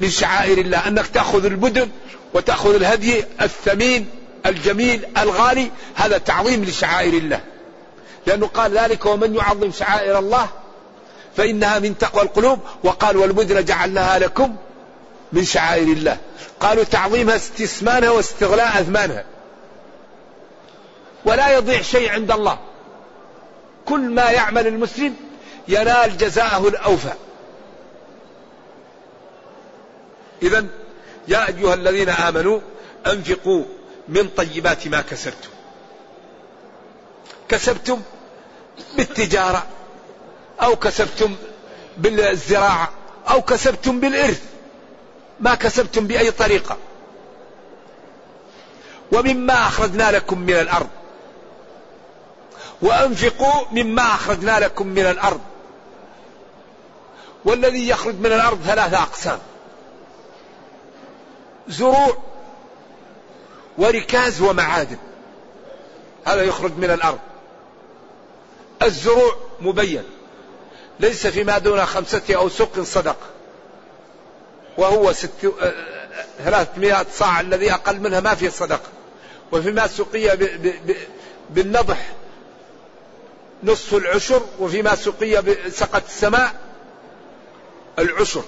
من 0.00 0.10
شعائر 0.10 0.58
الله. 0.58 0.88
أنك 0.88 1.06
تأخذ 1.06 1.44
البدن 1.44 1.88
وتأخذ 2.34 2.74
الهدي 2.74 3.24
الثمين 3.40 4.10
الجميل 4.46 5.06
الغالي 5.18 5.70
هذا 5.94 6.18
تعظيم 6.18 6.64
لشعائر 6.64 7.12
الله. 7.14 7.40
لأنه 8.26 8.46
قال 8.46 8.78
ذلك 8.78 9.06
ومن 9.06 9.34
يعظم 9.34 9.72
شعائر 9.72 10.18
الله 10.18 10.48
فإنها 11.36 11.78
من 11.78 11.98
تقوى 11.98 12.22
القلوب. 12.22 12.60
وقال 12.84 13.16
والبدن 13.16 13.64
جعلناها 13.64 14.18
لكم 14.18 14.56
من 15.32 15.44
شعائر 15.44 15.88
الله. 15.88 16.16
قالوا 16.60 16.84
تعظيمها 16.84 17.36
استثمانها 17.36 18.10
واستغلاء 18.10 18.80
أثمانها. 18.80 19.24
ولا 21.24 21.56
يضيع 21.56 21.82
شيء 21.82 22.10
عند 22.10 22.30
الله. 22.30 22.58
كل 23.86 24.00
ما 24.00 24.30
يعمل 24.30 24.66
المسلم 24.66 25.16
ينال 25.68 26.16
جزاءه 26.16 26.68
الأوفى. 26.68 27.12
إذا 30.42 30.66
يا 31.28 31.48
أيها 31.48 31.74
الذين 31.74 32.08
آمنوا 32.08 32.60
أنفقوا 33.06 33.64
من 34.08 34.28
طيبات 34.28 34.88
ما 34.88 35.00
كسبتم. 35.00 35.50
كسبتم 37.48 38.02
بالتجارة 38.96 39.66
أو 40.62 40.76
كسبتم 40.76 41.34
بالزراعة 41.96 42.90
أو 43.30 43.42
كسبتم 43.42 44.00
بالإرث 44.00 44.42
ما 45.40 45.54
كسبتم 45.54 46.06
بأي 46.06 46.30
طريقة. 46.30 46.76
ومما 49.12 49.54
أخرجنا 49.54 50.10
لكم 50.10 50.38
من 50.38 50.54
الأرض. 50.54 50.88
وأنفقوا 52.82 53.64
مما 53.72 54.02
أخرجنا 54.02 54.60
لكم 54.60 54.86
من 54.86 55.06
الأرض. 55.06 55.40
والذي 57.44 57.88
يخرج 57.88 58.14
من 58.14 58.32
الأرض 58.32 58.62
ثلاثة 58.62 59.02
أقسام. 59.02 59.38
زروع 61.68 62.16
وركاز 63.78 64.40
ومعادن. 64.40 64.98
هذا 66.24 66.42
يخرج 66.42 66.72
من 66.78 66.90
الأرض. 66.90 67.18
الزروع 68.82 69.36
مبين. 69.60 70.04
ليس 71.00 71.26
فيما 71.26 71.58
دون 71.58 71.86
خمسة 71.86 72.22
أو 72.30 72.48
سق 72.48 72.80
صدقة 72.80 73.26
وهو 74.78 75.12
ست 75.12 75.52
ثلاثمائة 76.38 77.06
صاع 77.12 77.40
الذي 77.40 77.72
أقل 77.72 78.00
منها 78.00 78.20
ما 78.20 78.34
فيه 78.34 78.48
صدقة 78.48 78.88
وفيما 79.52 79.86
سقي 79.86 80.38
بالنضح 81.50 82.12
نصف 83.62 83.94
العشر 83.94 84.42
وفيما 84.58 84.94
سقي 84.94 85.42
سقت 85.70 86.06
السماء 86.06 86.54
العشر. 87.98 88.42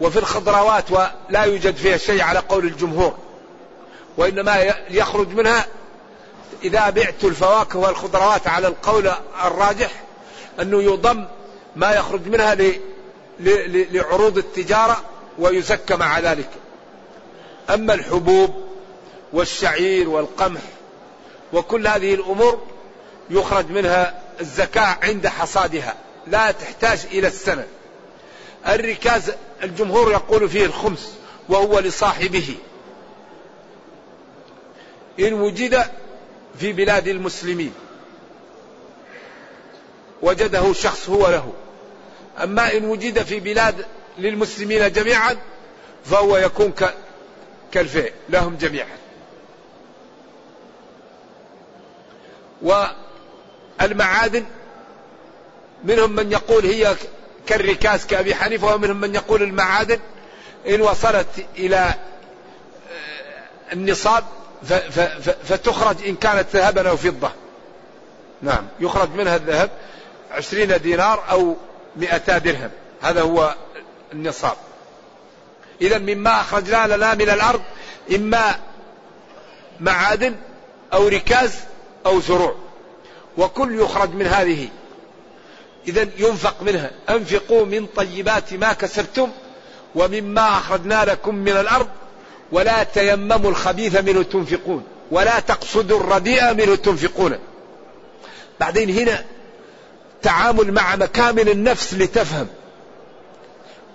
وفي 0.00 0.18
الخضروات 0.18 0.90
ولا 0.90 1.44
يوجد 1.44 1.76
فيها 1.76 1.96
شيء 1.96 2.22
على 2.22 2.38
قول 2.38 2.64
الجمهور 2.64 3.16
وإنما 4.16 4.74
يخرج 4.90 5.28
منها 5.28 5.66
إذا 6.64 6.90
بعت 6.90 7.24
الفواكه 7.24 7.78
والخضروات 7.78 8.48
على 8.48 8.68
القول 8.68 9.12
الراجح 9.44 9.90
أنه 10.60 10.82
يضم 10.82 11.24
ما 11.76 11.92
يخرج 11.92 12.28
منها 12.28 12.56
لعروض 13.40 14.38
التجارة 14.38 15.02
ويزكى 15.38 15.96
مع 15.96 16.18
ذلك. 16.18 16.48
أما 17.70 17.94
الحبوب 17.94 18.54
والشعير 19.32 20.08
والقمح 20.08 20.60
وكل 21.52 21.86
هذه 21.86 22.14
الأمور 22.14 22.62
يخرج 23.30 23.70
منها 23.70 24.22
الزكاة 24.40 24.98
عند 25.02 25.26
حصادها 25.26 25.94
لا 26.26 26.50
تحتاج 26.50 27.06
إلى 27.12 27.28
السنة 27.28 27.66
الركاز 28.68 29.32
الجمهور 29.62 30.12
يقول 30.12 30.48
فيه 30.48 30.64
الخمس 30.64 31.14
وهو 31.48 31.78
لصاحبه. 31.78 32.56
إن 35.20 35.32
وجد 35.32 35.90
في 36.58 36.72
بلاد 36.72 37.08
المسلمين 37.08 37.72
وجده 40.22 40.72
شخص 40.72 41.08
هو 41.08 41.28
له. 41.28 41.52
أما 42.42 42.76
إن 42.76 42.84
وجد 42.84 43.22
في 43.22 43.40
بلاد 43.40 43.86
للمسلمين 44.18 44.92
جميعا 44.92 45.36
فهو 46.04 46.36
يكون 46.36 46.72
كالفئ 47.72 48.12
لهم 48.28 48.56
جميعا. 48.56 48.96
والمعادن 52.62 54.44
منهم 55.84 56.10
من 56.10 56.32
يقول 56.32 56.64
هي 56.66 56.96
كالركاز 57.46 58.06
كأبي 58.06 58.34
حنيفة 58.34 58.74
ومنهم 58.74 59.00
من 59.00 59.14
يقول 59.14 59.42
المعادن 59.42 59.98
إن 60.68 60.80
وصلت 60.80 61.46
إلى 61.58 61.76
آه، 61.76 61.94
النصاب 63.72 64.24
فتخرج 65.44 65.96
إن 66.06 66.16
كانت 66.16 66.46
ذهبا 66.56 66.88
أو 66.90 66.96
فضة. 66.96 67.30
نعم 68.42 68.66
يخرج 68.80 69.10
منها 69.10 69.36
الذهب 69.36 69.70
عشرين 70.30 70.80
دينار 70.80 71.24
أو 71.30 71.56
مئتا 71.96 72.38
درهم. 72.38 72.70
هذا 73.02 73.22
هو 73.22 73.54
النصاب. 74.12 74.56
إذا 75.80 75.98
مما 75.98 76.40
أخرجنا 76.40 76.96
لنا 76.96 77.14
من 77.14 77.30
الأرض 77.30 77.62
إما 78.14 78.56
معادن 79.80 80.36
أو 80.92 81.08
ركاز 81.08 81.54
أو 82.06 82.20
زروع. 82.20 82.54
وكل 83.38 83.80
يخرج 83.80 84.14
من 84.14 84.26
هذه. 84.26 84.68
إذا 85.88 86.08
ينفق 86.18 86.62
منها. 86.62 86.90
أنفقوا 87.10 87.66
من 87.66 87.86
طيبات 87.86 88.52
ما 88.52 88.72
كسبتم 88.72 89.30
ومما 89.94 90.48
أخرجنا 90.48 91.04
لكم 91.04 91.34
من 91.34 91.52
الأرض 91.52 91.88
ولا 92.52 92.82
تيمموا 92.82 93.50
الخبيث 93.50 93.96
منه 93.96 94.22
تنفقون 94.22 94.84
ولا 95.10 95.40
تقصدوا 95.40 96.00
الرديء 96.00 96.54
منه 96.54 96.74
تنفقون. 96.74 97.38
بعدين 98.60 98.90
هنا 98.90 99.24
تعامل 100.22 100.72
مع 100.72 100.96
مكامن 100.96 101.48
النفس 101.48 101.94
لتفهم. 101.94 102.46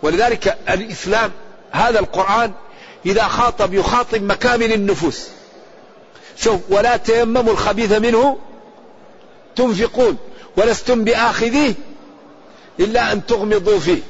ولذلك 0.03 0.57
الإسلام 0.69 1.31
هذا 1.71 1.99
القرآن 1.99 2.51
إذا 3.05 3.23
خاطب 3.23 3.73
يخاطب 3.73 4.23
مكامن 4.23 4.71
النفوس. 4.71 5.27
شوف 6.37 6.59
ولا 6.69 6.97
تيمموا 6.97 7.53
الخبيث 7.53 7.91
منه 7.91 8.37
تنفقون. 9.55 10.17
ولستم 10.57 11.03
بآخذيه 11.03 11.73
إلا 12.79 13.11
أن 13.11 13.25
تغمضوا 13.25 13.79
فيه. 13.79 14.01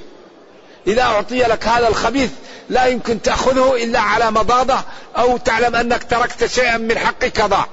إذا 0.87 1.01
أعطي 1.01 1.39
لك 1.39 1.67
هذا 1.67 1.87
الخبيث 1.87 2.31
لا 2.69 2.85
يمكن 2.85 3.21
تأخذه 3.21 3.83
إلا 3.83 3.99
على 3.99 4.31
مضاضة 4.31 4.79
أو 5.17 5.37
تعلم 5.37 5.75
أنك 5.75 6.03
تركت 6.03 6.45
شيئا 6.45 6.77
من 6.77 6.97
حقك 6.97 7.41
ضاع. 7.41 7.65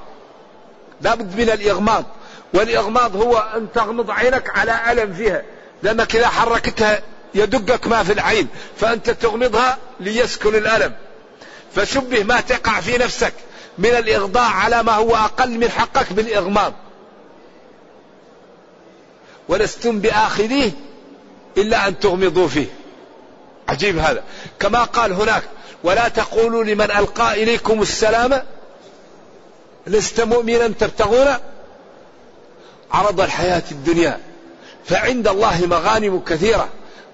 لابد 1.01 1.39
من 1.39 1.49
الإغماض. 1.49 2.05
والإغماض 2.53 3.15
هو 3.15 3.37
أن 3.37 3.67
تغمض 3.75 4.11
عينك 4.11 4.57
على 4.57 4.91
ألم 4.91 5.13
فيها. 5.13 5.41
لأنك 5.83 6.15
إذا 6.15 6.27
حركتها 6.27 7.01
يدقك 7.35 7.87
ما 7.87 8.03
في 8.03 8.13
العين. 8.13 8.47
فأنت 8.77 9.09
تغمضها 9.09 9.77
ليسكن 9.99 10.55
الألم. 10.55 10.93
فشبه 11.75 12.23
ما 12.23 12.41
تقع 12.41 12.79
في 12.79 12.97
نفسك 12.97 13.33
من 13.77 13.89
الإغضاء 13.89 14.51
على 14.51 14.83
ما 14.83 14.91
هو 14.91 15.15
أقل 15.15 15.49
من 15.49 15.69
حقك 15.69 16.13
بالإغماض. 16.13 16.73
ولستم 19.49 19.99
بآخذيه 19.99 20.71
إلا 21.57 21.87
أن 21.87 21.99
تغمضوا 21.99 22.47
فيه. 22.47 22.67
عجيب 23.69 23.97
هذا. 23.97 24.23
كما 24.59 24.83
قال 24.83 25.13
هناك 25.13 25.43
ولا 25.83 26.07
تقولوا 26.07 26.63
لمن 26.63 26.91
ألقى 26.91 27.43
إليكم 27.43 27.81
السلام 27.81 28.41
لست 29.87 30.21
مؤمنا 30.21 30.67
تبتغون 30.67 31.27
عرض 32.91 33.21
الحياة 33.21 33.63
الدنيا 33.71 34.19
فعند 34.85 35.27
الله 35.27 35.65
مغانم 35.65 36.19
كثيرة. 36.19 36.69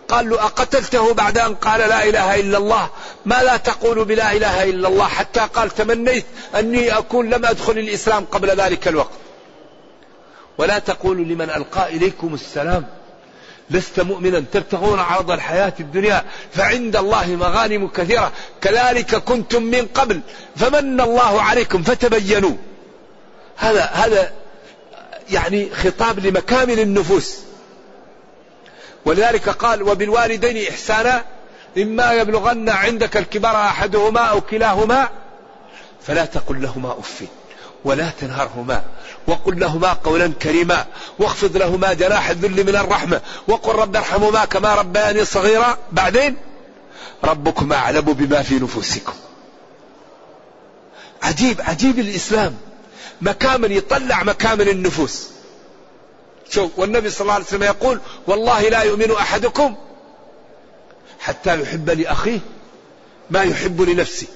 قال 0.08 0.30
له 0.30 0.44
أقتلته 0.44 1.14
بعد 1.14 1.38
أن 1.38 1.56
قال 1.56 1.80
لا 1.80 2.04
إله 2.04 2.40
إلا 2.40 2.58
الله؟ 2.58 2.90
ما 3.26 3.44
لا 3.44 3.58
تقول 3.58 4.06
بلا 4.06 4.32
إله 4.32 4.64
إلا 4.64 4.88
الله؟ 4.88 5.08
حتى 5.08 5.40
قال 5.40 5.70
تمنيت 5.70 6.26
أني 6.56 6.98
أكون 6.98 7.30
لم 7.30 7.46
أدخل 7.46 7.78
الإسلام 7.78 8.26
قبل 8.26 8.50
ذلك 8.50 8.88
الوقت. 8.88 9.10
ولا 10.60 10.80
تقولوا 10.80 11.26
لمن 11.26 11.50
ألقى 11.50 11.96
إليكم 11.96 12.34
السلام. 12.34 12.86
لست 13.70 14.00
مؤمنا 14.00 14.44
تبتغون 14.52 15.00
عرض 15.00 15.32
الحياة 15.32 15.74
الدنيا 15.80 16.24
فعند 16.54 16.96
الله 16.96 17.28
مغانم 17.28 17.88
كثيرة. 17.88 18.32
كذلك 18.62 19.16
كنتم 19.16 19.64
من 19.64 19.88
قبل 19.94 20.22
فمن 20.56 21.02
الله 21.02 21.42
عليكم 21.42 21.84
فتبينوا. 21.84 22.56
هذا 23.58 23.84
هذا 23.84 24.32
يعني 25.30 25.70
خطاب 25.70 26.20
لمكامن 26.20 26.80
النفوس. 26.80 27.40
ولذلك 29.06 29.50
قال 29.50 29.84
وبالوالدين 29.84 30.68
إحسانا 30.72 31.24
إما 31.78 32.14
يبلغن 32.14 32.70
عندك 32.70 33.18
الكبر 33.18 33.56
أحدهما 33.56 34.22
أو 34.22 34.42
كلاهما 34.42 35.10
فلا 36.02 36.26
تقل 36.26 36.62
لهما 36.62 36.92
أف. 37.00 37.24
ولا 37.86 38.10
تنهرهما. 38.22 38.84
وقل 39.28 39.60
لهما 39.60 39.94
قولا 39.94 40.32
كريما. 40.42 40.86
واخفض 41.20 41.58
لهما 41.58 41.94
جناح 41.94 42.30
الذل 42.30 42.64
من 42.66 42.76
الرحمة. 42.76 43.22
وقل 43.48 43.76
رب 43.76 43.96
ارحمهما 43.96 44.46
كما 44.46 44.76
ربياني 44.76 45.26
صغيرا. 45.26 45.78
بعدين؟ 45.92 46.38
ربكم 47.24 47.74
أعلم 47.74 48.02
بما 48.02 48.42
في 48.42 48.56
نفوسكم. 48.56 49.14
عجيب 51.24 51.62
عجيب 51.62 52.00
الإسلام. 52.00 52.58
مكامن 53.22 53.72
يطلع 53.72 54.24
مكامن 54.24 54.68
النفوس. 54.68 55.28
شوف 56.50 56.72
والنبي 56.78 57.10
صلى 57.10 57.22
الله 57.22 57.34
عليه 57.34 57.46
وسلم 57.46 57.64
يقول 57.64 58.00
والله 58.28 58.70
لا 58.70 58.82
يؤمن 58.82 59.12
أحدكم 59.12 59.76
حتى 61.20 61.62
يحب 61.62 61.90
لأخيه 61.90 62.40
ما 63.30 63.44
يحب 63.44 63.82
لنفسه. 63.82 64.28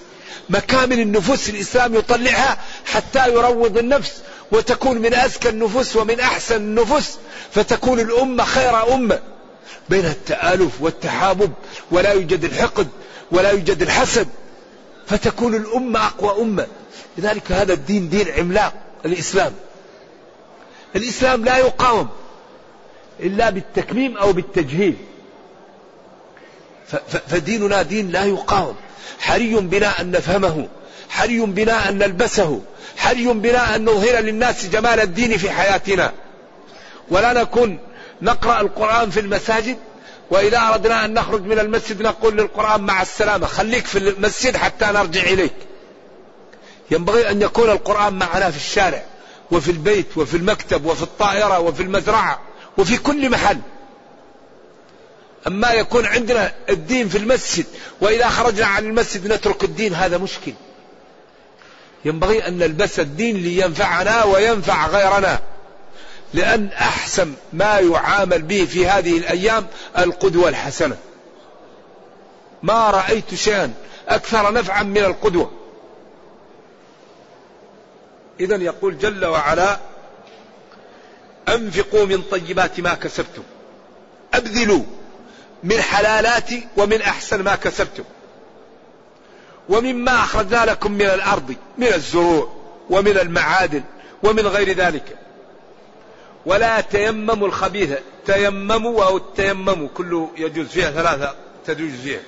مكامن 0.49 0.99
النفوس 0.99 1.49
الإسلام 1.49 1.95
يطلعها 1.95 2.57
حتى 2.85 3.29
يروض 3.29 3.77
النفس 3.77 4.21
وتكون 4.51 4.97
من 4.97 5.13
أزكى 5.13 5.49
النفوس 5.49 5.95
ومن 5.95 6.19
أحسن 6.19 6.55
النفوس 6.55 7.17
فتكون 7.51 7.99
الأمة 7.99 8.43
خير 8.43 8.93
أمة. 8.93 9.19
بين 9.89 10.05
التآلف 10.05 10.81
والتحابب 10.81 11.51
ولا 11.91 12.11
يوجد 12.11 12.43
الحقد 12.43 12.87
ولا 13.31 13.51
يوجد 13.51 13.81
الحسد 13.81 14.27
فتكون 15.07 15.55
الأمة 15.55 16.05
أقوى 16.05 16.41
أمة. 16.41 16.67
لذلك 17.17 17.51
هذا 17.51 17.73
الدين 17.73 18.09
دين 18.09 18.29
عملاق 18.29 18.73
الإسلام. 19.05 19.53
الإسلام 20.95 21.45
لا 21.45 21.57
يقاوم 21.57 22.09
إلا 23.19 23.49
بالتكميم 23.49 24.17
أو 24.17 24.33
بالتجهيل. 24.33 24.95
فديننا 27.27 27.81
دين 27.81 28.11
لا 28.11 28.25
يقاوم. 28.25 28.75
حري 29.19 29.55
بنا 29.55 30.01
أن 30.01 30.11
نفهمه 30.11 30.67
حري 31.09 31.39
بنا 31.39 31.89
أن 31.89 31.97
نلبسه 31.97 32.61
حري 32.97 33.27
بنا 33.27 33.75
أن 33.75 33.85
نظهر 33.85 34.19
للناس 34.19 34.65
جمال 34.65 34.99
الدين 34.99 35.37
في 35.37 35.51
حياتنا. 35.51 36.11
ولا 37.09 37.33
نكون 37.33 37.79
نقرأ 38.21 38.61
القرآن 38.61 39.09
في 39.09 39.19
المساجد 39.19 39.77
وإذا 40.31 40.59
أردنا 40.59 41.05
أن 41.05 41.13
نخرج 41.13 41.41
من 41.41 41.59
المسجد 41.59 42.01
نقول 42.01 42.37
للقرآن 42.37 42.81
مع 42.81 43.01
السلامة 43.01 43.47
خليك 43.47 43.85
في 43.85 43.97
المسجد 43.97 44.57
حتى 44.57 44.85
نرجع 44.85 45.21
إليك. 45.21 45.53
ينبغي 46.91 47.29
أن 47.29 47.41
يكون 47.41 47.69
القرآن 47.69 48.13
معنا 48.13 48.51
في 48.51 48.57
الشارع 48.57 49.03
وفي 49.51 49.71
البيت 49.71 50.17
وفي 50.17 50.37
المكتب 50.37 50.85
وفي 50.85 51.03
الطائرة 51.03 51.59
وفي 51.59 51.83
المزرعة 51.83 52.41
وفي 52.77 52.97
كل 52.97 53.29
محل. 53.29 53.57
أما 55.47 55.71
يكون 55.71 56.05
عندنا 56.05 56.51
الدين 56.69 57.09
في 57.09 57.17
المسجد 57.17 57.65
وإذا 58.01 58.29
خرجنا 58.29 58.65
عن 58.65 58.85
المسجد 58.85 59.33
نترك 59.33 59.63
الدين 59.63 59.93
هذا 59.93 60.17
مشكل. 60.17 60.53
ينبغي 62.05 62.47
أن 62.47 62.57
نلبس 62.57 62.99
الدين 62.99 63.37
لينفعنا 63.37 64.23
وينفع 64.23 64.87
غيرنا. 64.87 65.39
لأن 66.33 66.67
أحسن 66.67 67.33
ما 67.53 67.79
يعامل 67.79 68.41
به 68.41 68.65
في 68.65 68.87
هذه 68.87 69.17
الأيام 69.17 69.67
القدوة 69.97 70.49
الحسنة. 70.49 70.97
ما 72.63 72.91
رأيت 72.91 73.35
شيئا 73.35 73.73
أكثر 74.07 74.53
نفعا 74.53 74.83
من 74.83 75.03
القدوة. 75.03 75.51
إذا 78.39 78.55
يقول 78.55 78.97
جل 78.97 79.25
وعلا 79.25 79.79
أنفقوا 81.49 82.05
من 82.05 82.21
طيبات 82.21 82.79
ما 82.79 82.93
كسبتم. 82.93 83.43
أبذلوا. 84.33 84.83
من 85.63 85.81
حلالات 85.81 86.49
ومن 86.77 87.01
أحسن 87.01 87.43
ما 87.43 87.55
كسبتم. 87.55 88.03
ومما 89.69 90.15
أخرجنا 90.19 90.65
لكم 90.65 90.91
من 90.91 91.05
الأرض 91.05 91.55
من 91.77 91.87
الزروع 91.87 92.53
ومن 92.89 93.17
المعادن 93.17 93.83
ومن 94.23 94.47
غير 94.47 94.77
ذلك. 94.77 95.17
ولا 96.45 96.81
تيمموا 96.81 97.47
الخبيث 97.47 97.93
تيمموا 98.25 99.03
أو 99.05 99.17
التيمموا 99.17 99.87
كله 99.97 100.29
يجوز 100.37 100.67
فيها 100.67 100.91
ثلاثة 100.91 101.35
تجوز 101.65 101.91
فيها. 101.91 102.21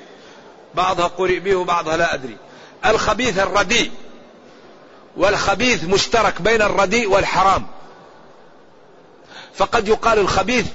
بعضها 0.76 1.08
قرئ 1.08 1.40
به 1.40 1.56
وبعضها 1.56 1.98
لا 1.98 2.14
أدري. 2.14 2.38
الخبيث 2.86 3.40
الرديء. 3.40 3.92
والخبيث 5.18 5.84
مشترك 5.84 6.42
بين 6.42 6.62
الرديء 6.62 7.10
والحرام. 7.10 7.68
فقد 9.56 9.88
يقال 9.88 10.20
الخبيث 10.20 10.66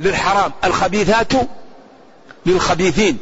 للحرام. 0.00 0.52
الخبيثات 0.64 1.32
للخبيثين. 2.46 3.18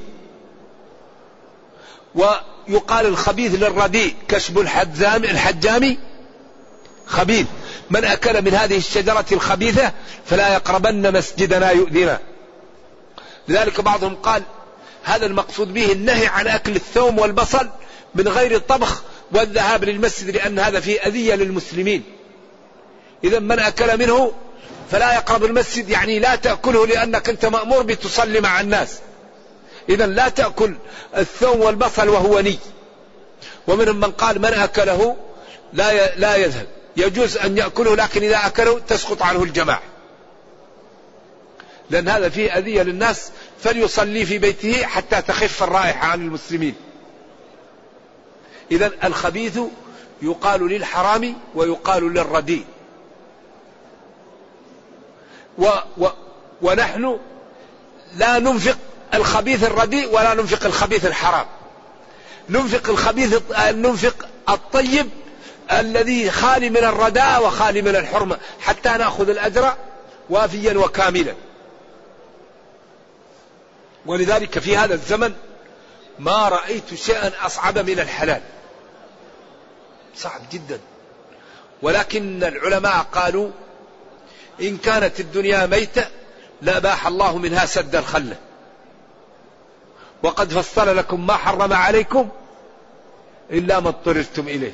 ويقال 2.14 3.06
الخبيث 3.06 3.54
للرديء 3.54 4.14
كشب 4.28 4.58
الحجام 4.58 5.24
الحجامي 5.24 5.98
خبيث. 7.06 7.46
من 7.90 8.04
أكل 8.04 8.42
من 8.42 8.54
هذه 8.54 8.76
الشجرة 8.76 9.24
الخبيثة 9.32 9.92
فلا 10.26 10.54
يقربن 10.54 11.12
مسجدنا 11.12 11.70
يؤذنا 11.70 12.20
لذلك 13.48 13.80
بعضهم 13.80 14.14
قال 14.14 14.42
هذا 15.04 15.26
المقصود 15.26 15.74
به 15.74 15.92
النهي 15.92 16.26
عن 16.26 16.46
أكل 16.46 16.76
الثوم 16.76 17.18
والبصل 17.18 17.68
من 18.14 18.28
غير 18.28 18.56
الطبخ 18.56 19.02
والذهاب 19.32 19.84
للمسجد 19.84 20.30
لأن 20.30 20.58
هذا 20.58 20.80
فيه 20.80 21.00
أذية 21.00 21.34
للمسلمين. 21.34 22.02
إذا 23.24 23.38
من 23.38 23.58
أكل 23.58 23.98
منه 23.98 24.32
فلا 24.90 25.14
يقرب 25.14 25.44
المسجد 25.44 25.88
يعني 25.88 26.18
لا 26.18 26.34
تأكله 26.36 26.86
لأنك 26.86 27.28
أنت 27.28 27.46
مأمور 27.46 27.82
بتصلي 27.82 28.40
مع 28.40 28.60
الناس. 28.60 28.98
إذا 29.88 30.06
لا 30.06 30.28
تأكل 30.28 30.74
الثوم 31.16 31.60
والبصل 31.60 32.08
وهو 32.08 32.40
ني. 32.40 32.58
ومنهم 33.66 33.96
من 33.96 34.10
قال 34.10 34.38
من 34.38 34.54
أكله 34.54 35.16
لا 35.72 36.14
لا 36.16 36.36
يذهب. 36.36 36.66
يجوز 36.96 37.36
أن 37.36 37.58
يأكله 37.58 37.96
لكن 37.96 38.22
إذا 38.22 38.46
أكله 38.46 38.78
تسقط 38.78 39.22
عنه 39.22 39.42
الجماعة 39.42 39.82
لأن 41.90 42.08
هذا 42.08 42.28
فيه 42.28 42.58
أذية 42.58 42.82
للناس 42.82 43.30
فليصلي 43.60 44.26
في 44.26 44.38
بيته 44.38 44.86
حتى 44.86 45.22
تخف 45.22 45.62
الرائحة 45.62 46.06
عن 46.06 46.20
المسلمين. 46.20 46.74
إذا 48.70 48.92
الخبيث 49.04 49.58
يقال 50.22 50.68
للحرام 50.68 51.34
ويقال 51.54 52.14
للرديء. 52.14 52.64
و 55.58 55.68
و 55.98 56.06
ونحن 56.62 57.18
لا 58.16 58.38
ننفق 58.38 58.78
الخبيث 59.14 59.64
الرديء 59.64 60.14
ولا 60.14 60.34
ننفق 60.34 60.66
الخبيث 60.66 61.06
الحرام. 61.06 61.46
ننفق 62.48 62.90
الخبيث 62.90 63.38
ننفق 63.60 64.28
الطيب 64.48 65.10
الذي 65.72 66.30
خالي 66.30 66.70
من 66.70 66.76
الرداء 66.84 67.46
وخالي 67.46 67.82
من 67.82 67.96
الحرمة 67.96 68.38
حتى 68.60 68.88
نأخذ 68.88 69.28
الأجر 69.28 69.74
وافيا 70.30 70.78
وكاملا. 70.78 71.34
ولذلك 74.06 74.58
في 74.58 74.76
هذا 74.76 74.94
الزمن 74.94 75.34
ما 76.18 76.48
رأيت 76.48 76.94
شيئا 76.94 77.32
أصعب 77.46 77.78
من 77.78 78.00
الحلال. 78.00 78.42
صعب 80.16 80.40
جدا. 80.52 80.80
ولكن 81.82 82.44
العلماء 82.44 83.06
قالوا 83.12 83.50
إن 84.60 84.76
كانت 84.76 85.20
الدنيا 85.20 85.66
ميتة 85.66 86.06
لأباح 86.62 87.06
الله 87.06 87.38
منها 87.38 87.66
سد 87.66 87.96
الخلة. 87.96 88.36
وقد 90.22 90.52
فصل 90.52 90.96
لكم 90.96 91.26
ما 91.26 91.36
حرم 91.36 91.72
عليكم 91.72 92.28
إلا 93.50 93.80
ما 93.80 93.88
اضطررتم 93.88 94.48
إليه. 94.48 94.72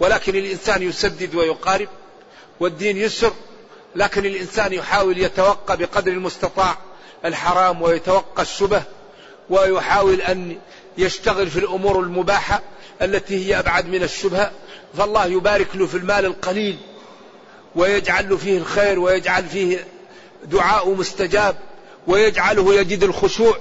ولكن 0.00 0.36
الإنسان 0.36 0.82
يسدد 0.82 1.34
ويقارب 1.34 1.88
والدين 2.60 2.96
يسر 2.96 3.32
لكن 3.96 4.26
الإنسان 4.26 4.72
يحاول 4.72 5.18
يتوقى 5.18 5.76
بقدر 5.76 6.12
المستطاع 6.12 6.78
الحرام 7.24 7.82
ويتوقى 7.82 8.42
الشبه 8.42 8.82
ويحاول 9.50 10.20
أن 10.20 10.56
يشتغل 10.98 11.50
في 11.50 11.58
الأمور 11.58 12.00
المباحة 12.00 12.62
التي 13.02 13.46
هي 13.46 13.58
أبعد 13.58 13.86
من 13.88 14.02
الشبهة 14.02 14.50
فالله 14.98 15.26
يبارك 15.26 15.66
له 15.76 15.86
في 15.86 15.96
المال 15.96 16.24
القليل 16.24 16.76
ويجعل 17.76 18.28
له 18.28 18.36
فيه 18.36 18.58
الخير 18.58 18.98
ويجعل 18.98 19.44
فيه 19.44 19.86
دعاء 20.44 20.90
مستجاب 20.90 21.56
ويجعله 22.06 22.74
يجد 22.74 23.02
الخشوع. 23.02 23.58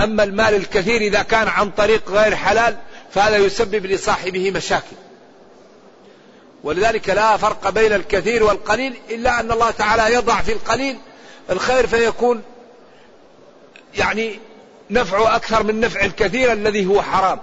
أما 0.00 0.22
المال 0.22 0.54
الكثير 0.54 1.00
إذا 1.00 1.22
كان 1.22 1.48
عن 1.48 1.70
طريق 1.70 2.10
غير 2.10 2.36
حلال 2.36 2.76
فهذا 3.10 3.36
يسبب 3.36 3.86
لصاحبه 3.86 4.50
مشاكل. 4.50 4.96
ولذلك 6.64 7.08
لا 7.08 7.36
فرق 7.36 7.70
بين 7.70 7.92
الكثير 7.92 8.42
والقليل 8.42 8.94
إلا 9.10 9.40
أن 9.40 9.52
الله 9.52 9.70
تعالى 9.70 10.14
يضع 10.14 10.42
في 10.42 10.52
القليل 10.52 10.98
الخير 11.50 11.86
فيكون 11.86 12.42
يعني 13.94 14.38
نفعه 14.90 15.36
أكثر 15.36 15.62
من 15.62 15.80
نفع 15.80 16.04
الكثير 16.04 16.52
الذي 16.52 16.86
هو 16.86 17.02
حرام. 17.02 17.38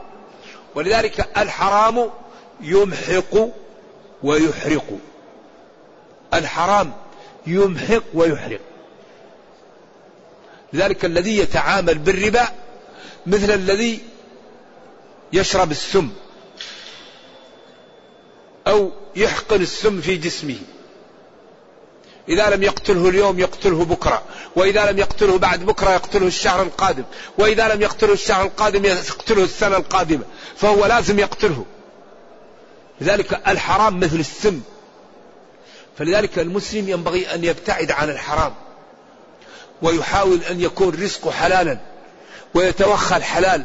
ولذلك 0.76 1.28
الحرام 1.38 2.10
يمحق 2.62 3.50
ويحرق. 4.24 5.00
الحرام 6.34 6.94
يمحق 7.48 8.04
ويحرق. 8.14 8.60
لذلك 10.74 11.06
الذي 11.06 11.38
يتعامل 11.38 11.98
بالربا 11.98 12.48
مثل 13.26 13.52
الذي 13.52 14.00
يشرب 15.34 15.72
السم 15.72 16.10
أو 18.68 18.92
يحقن 19.16 19.62
السم 19.62 20.02
في 20.02 20.16
جسمه. 20.16 20.58
إذا 22.30 22.50
لم 22.50 22.64
يقتله 22.64 23.10
اليوم 23.10 23.40
يقتله 23.40 23.86
بكرة 23.86 24.24
وإذا 24.56 24.92
لم 24.92 24.98
يقتله 24.98 25.38
بعد 25.38 25.66
بكرة 25.66 25.90
يقتله 25.92 26.28
الشهر 26.28 26.62
القادم 26.62 27.04
وإذا 27.38 27.76
لم 27.76 27.82
يقتله 27.82 28.14
الشهر 28.14 28.46
القادم 28.46 28.86
يقتله 28.86 29.44
السنة 29.44 29.78
القادمة 29.78 30.24
فهو 30.56 30.86
لازم 30.86 31.20
يقتله. 31.20 31.66
لذلك 33.02 33.42
الحرام 33.48 34.00
مثل 34.00 34.20
السم. 34.20 34.62
فلذلك 35.98 36.40
المسلم 36.40 36.90
ينبغي 36.90 37.34
أن 37.34 37.44
يبتعد 37.44 37.92
عن 37.92 38.10
الحرام. 38.10 38.54
ويحاول 39.82 40.40
أن 40.52 40.62
يكون 40.62 41.04
رزقه 41.04 41.32
حلالا 41.32 41.78
ويتوخى 42.54 43.16
الحلال 43.16 43.64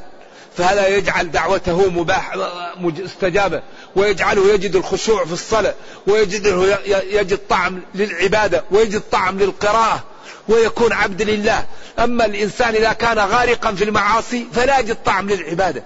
فهذا 0.56 0.88
يجعل 0.88 1.30
دعوته 1.30 1.90
مباح 1.90 2.36
مستجابة 2.80 3.62
ويجعله 3.96 4.52
يجد 4.54 4.76
الخشوع 4.76 5.24
في 5.24 5.32
الصلاة 5.32 5.74
ويجده 6.06 6.78
يجد 6.86 7.38
طعم 7.48 7.82
للعبادة 7.94 8.64
ويجد 8.70 9.02
طعم 9.12 9.38
للقراءة 9.38 10.04
ويكون 10.48 10.92
عبد 10.92 11.22
لله. 11.22 11.66
أما 11.98 12.24
الإنسان 12.24 12.74
إذا 12.74 12.92
كان 12.92 13.18
غارقا 13.18 13.74
في 13.74 13.84
المعاصي 13.84 14.46
فلا 14.52 14.78
يجد 14.78 14.96
طعم 15.04 15.30
للعبادة 15.30 15.82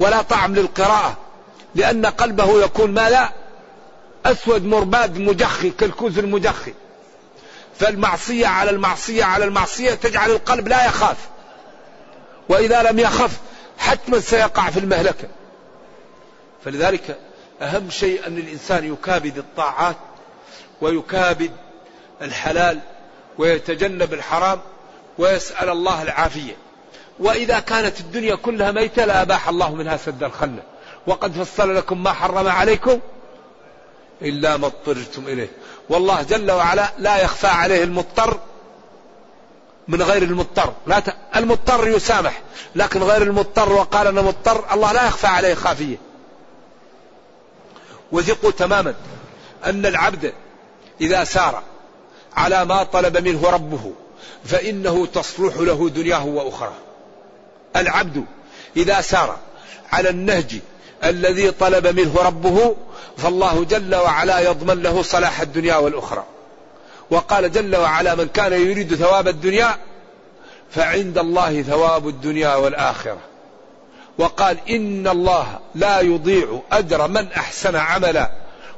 ولا 0.00 0.22
طعم 0.22 0.54
للقراءة 0.54 1.16
لأن 1.74 2.06
قلبه 2.06 2.64
يكون 2.64 2.94
ما 2.94 3.10
لا 3.10 3.32
أسود 4.26 4.64
مرباد 4.64 5.18
مجخي 5.18 5.70
كالكوز 5.70 6.18
المجخي. 6.18 6.74
فالمعصية 7.78 8.46
على 8.46 8.70
المعصية 8.70 9.24
على 9.24 9.44
المعصية 9.44 9.94
تجعل 9.94 10.30
القلب 10.30 10.68
لا 10.68 10.86
يخاف. 10.86 11.16
وإذا 12.48 12.82
لم 12.82 12.98
يخف 12.98 13.38
حتما 13.78 14.20
سيقع 14.20 14.70
في 14.70 14.80
المهلكة. 14.80 15.28
فلذلك 16.64 17.18
أهم 17.62 17.90
شيء 17.90 18.26
أن 18.26 18.38
الإنسان 18.38 18.92
يكابد 18.92 19.38
الطاعات 19.38 19.96
ويكابد 20.80 21.52
الحلال 22.22 22.80
ويتجنب 23.38 24.14
الحرام 24.14 24.60
ويسأل 25.18 25.68
الله 25.68 26.02
العافية. 26.02 26.56
وإذا 27.18 27.60
كانت 27.60 28.00
الدنيا 28.00 28.34
كلها 28.34 28.72
ميتة 28.72 29.04
لأباح 29.04 29.48
الله 29.48 29.74
منها 29.74 29.96
سد 29.96 30.22
الخلة 30.22 30.62
وقد 31.06 31.32
فصل 31.32 31.76
لكم 31.76 32.02
ما 32.02 32.12
حرم 32.12 32.48
عليكم 32.48 33.00
إلا 34.22 34.56
ما 34.56 34.66
اضطررتم 34.66 35.26
إليه. 35.26 35.48
والله 35.88 36.22
جل 36.22 36.50
وعلا 36.50 36.92
لا 36.98 37.22
يخفى 37.22 37.46
عليه 37.46 37.84
المضطر 37.84 38.38
من 39.88 40.02
غير 40.02 40.22
المضطر. 40.22 40.72
لا 40.86 41.00
ت... 41.00 41.16
المضطر 41.36 41.88
يسامح 41.88 42.42
لكن 42.74 43.02
غير 43.02 43.22
المضطر 43.22 43.72
وقال 43.72 44.06
أنا 44.06 44.22
مضطر 44.22 44.74
الله 44.74 44.92
لا 44.92 45.06
يخفى 45.06 45.26
عليه 45.26 45.54
خافية. 45.54 45.96
وثقوا 48.12 48.50
تماما 48.50 48.94
أن 49.64 49.86
العبد 49.86 50.32
إذا 51.00 51.24
سار 51.24 51.62
على 52.36 52.64
ما 52.64 52.82
طلب 52.82 53.28
منه 53.28 53.50
ربه 53.50 53.92
فإنه 54.44 55.06
تصلح 55.06 55.56
له 55.56 55.88
دنياه 55.88 56.26
وأخرى 56.26 56.72
العبد 57.76 58.24
إذا 58.76 59.00
سار 59.00 59.36
على 59.92 60.10
النهج 60.10 60.60
الذي 61.04 61.50
طلب 61.50 61.86
منه 61.86 62.14
ربه 62.16 62.76
فالله 63.16 63.64
جل 63.64 63.94
وعلا 63.94 64.40
يضمن 64.40 64.82
له 64.82 65.02
صلاح 65.02 65.40
الدنيا 65.40 65.76
والأخرى. 65.76 66.24
وقال 67.10 67.52
جل 67.52 67.76
وعلا 67.76 68.14
من 68.14 68.28
كان 68.28 68.52
يريد 68.52 68.94
ثواب 68.94 69.28
الدنيا 69.28 69.76
فعند 70.70 71.18
الله 71.18 71.62
ثواب 71.62 72.08
الدنيا 72.08 72.54
والآخرة. 72.54 73.18
وقال 74.18 74.56
إن 74.70 75.08
الله 75.08 75.58
لا 75.74 76.00
يضيع 76.00 76.60
أجر 76.72 77.08
من 77.08 77.32
أحسن 77.32 77.76
عملا. 77.76 78.30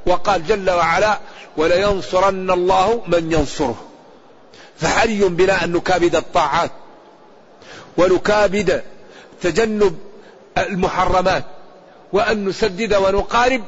وقال 0.06 0.46
جل 0.46 0.70
وعلا 0.70 1.18
ولينصرن 1.56 2.50
الله 2.50 3.02
من 3.06 3.32
ينصره. 3.32 3.76
فحري 4.80 5.20
بنا 5.28 5.64
أن 5.64 5.72
نكابد 5.72 6.16
الطاعات 6.16 6.70
ونكابد 7.96 8.82
تجنب 9.42 9.98
المحرمات 10.58 11.44
وأن 12.12 12.44
نسدد 12.44 12.94
ونقارب 12.94 13.62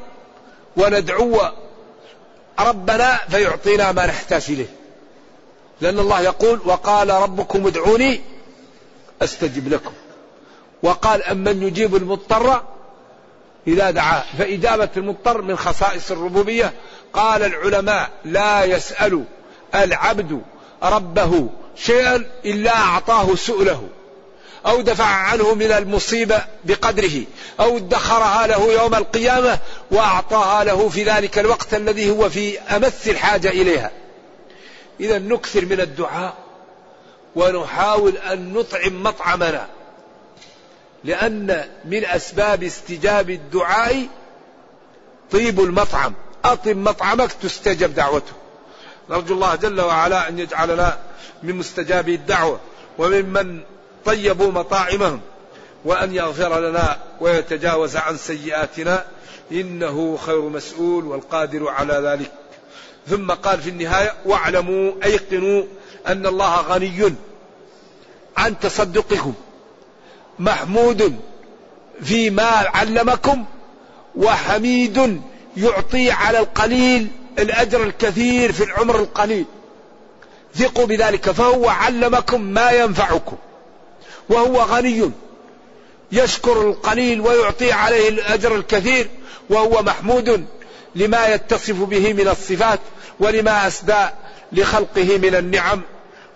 وندعو 0.77 1.41
ربنا 2.59 3.19
فيعطينا 3.29 3.91
ما 3.91 4.05
نحتاج 4.05 4.45
إليه. 4.49 4.73
لأن 5.81 5.99
الله 5.99 6.21
يقول 6.21 6.59
وقال 6.65 7.09
ربكم 7.09 7.67
ادعوني 7.67 8.21
أستجب 9.21 9.73
لكم. 9.73 9.91
وقال 10.83 11.23
أمن 11.23 11.63
يجيب 11.63 11.95
المضطر 11.95 12.61
إذا 13.67 13.91
دعاه. 13.91 14.23
فإجابة 14.37 14.89
المضطر 14.97 15.41
من 15.41 15.57
خصائص 15.57 16.11
الربوبية. 16.11 16.73
قال 17.13 17.43
العلماء 17.43 18.09
لا 18.25 18.63
يسأل 18.63 19.23
العبد 19.75 20.41
ربه 20.83 21.49
شيئا 21.75 22.25
إلا 22.45 22.75
أعطاه 22.77 23.35
سؤله. 23.35 23.87
أو 24.65 24.81
دفع 24.81 25.05
عنه 25.05 25.53
من 25.53 25.71
المصيبة 25.71 26.43
بقدره 26.63 27.23
أو 27.59 27.77
ادخرها 27.77 28.47
له 28.47 28.73
يوم 28.73 28.95
القيامة 28.95 29.59
وأعطاها 29.91 30.63
له 30.63 30.89
في 30.89 31.03
ذلك 31.03 31.39
الوقت 31.39 31.73
الذي 31.73 32.09
هو 32.09 32.29
في 32.29 32.59
أمس 32.59 33.07
الحاجة 33.07 33.49
إليها. 33.49 33.91
إذا 34.99 35.19
نكثر 35.19 35.65
من 35.65 35.81
الدعاء 35.81 36.33
ونحاول 37.35 38.17
أن 38.17 38.53
نطعم 38.53 39.03
مطعمنا 39.03 39.67
لأن 41.03 41.65
من 41.85 42.05
أسباب 42.05 42.63
استجاب 42.63 43.29
الدعاء 43.29 44.07
طيب 45.31 45.59
المطعم. 45.59 46.13
أطم 46.45 46.83
مطعمك 46.83 47.31
تستجب 47.31 47.95
دعوته. 47.95 48.33
نرجو 49.09 49.33
الله 49.33 49.55
جل 49.55 49.81
وعلا 49.81 50.29
أن 50.29 50.39
يجعلنا 50.39 50.97
من 51.43 51.55
مستجابي 51.55 52.15
الدعوة 52.15 52.59
وممن 52.97 53.61
طيبوا 54.05 54.51
مطاعمهم 54.51 55.21
وأن 55.85 56.15
يغفر 56.15 56.59
لنا 56.59 56.97
ويتجاوز 57.21 57.95
عن 57.95 58.17
سيئاتنا 58.17 59.05
إنه 59.51 60.17
خير 60.17 60.41
مسؤول 60.41 61.05
والقادر 61.05 61.69
على 61.69 61.93
ذلك. 61.93 62.31
ثم 63.07 63.31
قال 63.31 63.61
في 63.61 63.69
النهاية 63.69 64.13
واعلموا 64.25 64.91
أيقنوا 65.03 65.63
أن 66.07 66.25
الله 66.25 66.61
غني 66.61 67.13
عن 68.37 68.59
تصدقكم 68.59 69.33
محمود 70.39 71.19
فيما 72.03 72.49
علمكم 72.49 73.45
وحميد 74.15 75.21
يعطي 75.57 76.11
على 76.11 76.39
القليل 76.39 77.07
الأجر 77.39 77.83
الكثير 77.83 78.51
في 78.51 78.63
العمر 78.63 78.95
القليل. 78.95 79.45
ثقوا 80.55 80.85
بذلك 80.85 81.31
فهو 81.31 81.69
علمكم 81.69 82.41
ما 82.41 82.71
ينفعكم. 82.71 83.37
وهو 84.29 84.61
غني. 84.61 85.11
يشكر 86.11 86.61
القليل 86.61 87.21
ويعطي 87.21 87.71
عليه 87.71 88.09
الأجر 88.09 88.55
الكثير 88.55 89.07
وهو 89.49 89.81
محمود 89.81 90.45
لما 90.95 91.27
يتصف 91.27 91.75
به 91.83 92.13
من 92.13 92.27
الصفات 92.27 92.79
ولما 93.19 93.67
أسدى 93.67 94.05
لخلقه 94.51 95.17
من 95.17 95.35
النعم. 95.35 95.81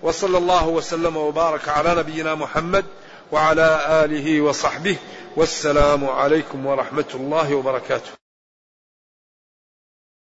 وصلى 0.04 0.38
الله 0.38 0.68
وسلم 0.68 1.18
وبارك 1.18 1.70
على 1.70 1.96
نبينا 1.96 2.36
محمد 2.36 2.86
وعلى 3.32 3.80
آله 4.06 4.42
وصحبه. 4.42 4.96
والسلام 5.36 6.10
عليكم 6.10 6.66
ورحمة 6.66 7.12
الله 7.14 7.56
وبركاته. 7.56 8.27